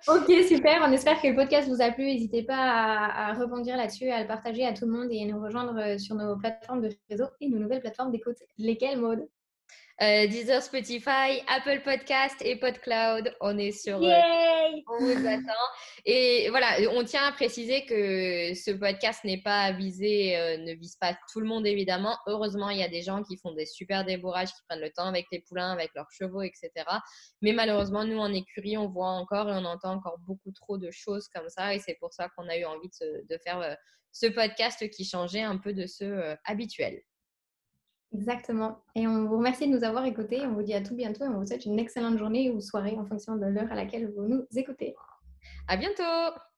Ok, 0.10 0.30
super. 0.46 0.84
On 0.86 0.92
espère 0.92 1.22
que 1.22 1.28
le 1.28 1.36
podcast 1.36 1.70
vous 1.70 1.82
a 1.82 1.90
plu. 1.90 2.04
N'hésitez 2.04 2.44
pas 2.44 2.58
à, 2.58 3.30
à 3.30 3.34
rebondir 3.36 3.78
là-dessus, 3.78 4.10
à 4.10 4.20
le 4.20 4.28
partager 4.28 4.66
à 4.66 4.74
tout 4.74 4.86
le 4.86 4.92
monde 4.92 5.08
et 5.12 5.24
à 5.24 5.26
nous 5.26 5.42
rejoindre 5.42 5.80
euh, 5.80 5.98
sur 5.98 6.16
nos 6.16 6.36
plateformes 6.38 6.82
de 6.82 6.90
réseau 7.10 7.28
et 7.40 7.48
nos 7.48 7.58
nouvelles 7.58 7.80
plateformes 7.80 8.12
d'écoute. 8.12 8.36
Lesquelles, 8.58 9.00
Maud 9.00 9.26
Euh, 10.04 10.28
Deezer, 10.28 10.62
Spotify, 10.62 11.42
Apple 11.48 11.82
Podcast 11.82 12.36
et 12.42 12.58
PodCloud. 12.58 13.34
On 13.40 13.58
est 13.58 13.72
sur. 13.72 14.00
euh, 14.00 14.02
Yay 14.02 14.84
On 14.90 14.98
vous 14.98 15.28
attend. 15.28 15.64
Et 16.06 16.50
voilà, 16.50 16.76
on 16.92 17.06
tient 17.06 17.24
à 17.26 17.32
préciser 17.32 17.86
que 17.86 18.54
ce 18.54 18.72
podcast 18.72 19.24
n'est 19.24 19.42
pas 19.42 19.72
visé, 19.72 20.36
euh, 20.36 20.58
ne 20.58 20.74
vise 20.74 20.98
pas 20.98 21.18
tout 21.32 21.40
le 21.40 21.46
monde 21.46 21.66
évidemment. 21.66 22.18
Heureusement, 22.28 22.70
il 22.70 22.80
y 22.80 22.84
a 22.84 22.90
des 22.90 23.02
gens 23.02 23.24
qui 23.24 23.38
font 23.38 23.54
des 23.54 23.66
super 23.66 24.04
débourrages, 24.04 24.50
qui 24.50 24.60
prennent 24.68 24.82
le 24.82 24.90
temps 24.92 25.06
avec 25.08 25.26
les 25.32 25.40
poulains, 25.40 25.72
avec 25.72 25.92
leurs 25.96 26.12
chevaux, 26.12 26.42
etc. 26.42 26.70
Mais 27.42 27.54
malheureusement, 27.54 28.04
nous 28.04 28.18
en 28.20 28.34
écurie, 28.34 28.78
on 28.78 28.90
voit 28.90 29.08
encore 29.12 29.48
et 29.50 29.54
on 29.54 29.64
entend 29.64 29.94
encore 29.94 30.18
beaucoup 30.20 30.52
trop 30.52 30.78
de 30.78 30.92
choses 30.92 31.30
comme 31.34 31.48
ça. 31.48 31.74
Et 31.76 31.80
c'est 31.80 31.96
pour 32.02 32.12
ça 32.14 32.28
qu'on 32.36 32.50
a 32.50 32.58
eu 32.58 32.66
envie 32.66 32.90
de, 32.90 32.94
se- 32.94 33.26
de 33.30 33.38
faire 33.42 33.62
euh, 33.62 33.74
ce 34.12 34.26
podcast 34.28 34.90
qui 34.90 35.06
changeait 35.06 35.42
un 35.44 35.58
peu 35.58 35.72
de 35.72 35.86
ceux 35.88 36.22
habituels. 36.44 37.02
Exactement. 38.14 38.80
Et 38.96 39.08
on 39.08 39.26
vous 39.26 39.38
remercie 39.38 39.68
de 39.68 39.76
nous 39.76 39.84
avoir 39.84 40.06
écoutés. 40.06 40.46
On 40.46 40.54
vous 40.54 40.62
dit 40.62 40.74
à 40.74 40.82
tout 40.82 40.96
bientôt 40.96 41.24
et 41.26 41.28
on 41.28 41.40
vous 41.40 41.46
souhaite 41.46 41.66
une 41.66 41.80
excellente 41.80 42.18
journée 42.18 42.52
ou 42.52 42.62
soirée 42.62 42.96
en 42.98 43.06
fonction 43.06 43.36
de 43.36 43.46
l'heure 43.46 43.72
à 43.72 43.76
laquelle 43.76 44.12
vous 44.16 44.24
nous 44.28 44.46
écoutez. 44.56 44.96
À 45.68 45.78
bientôt! 45.78 46.53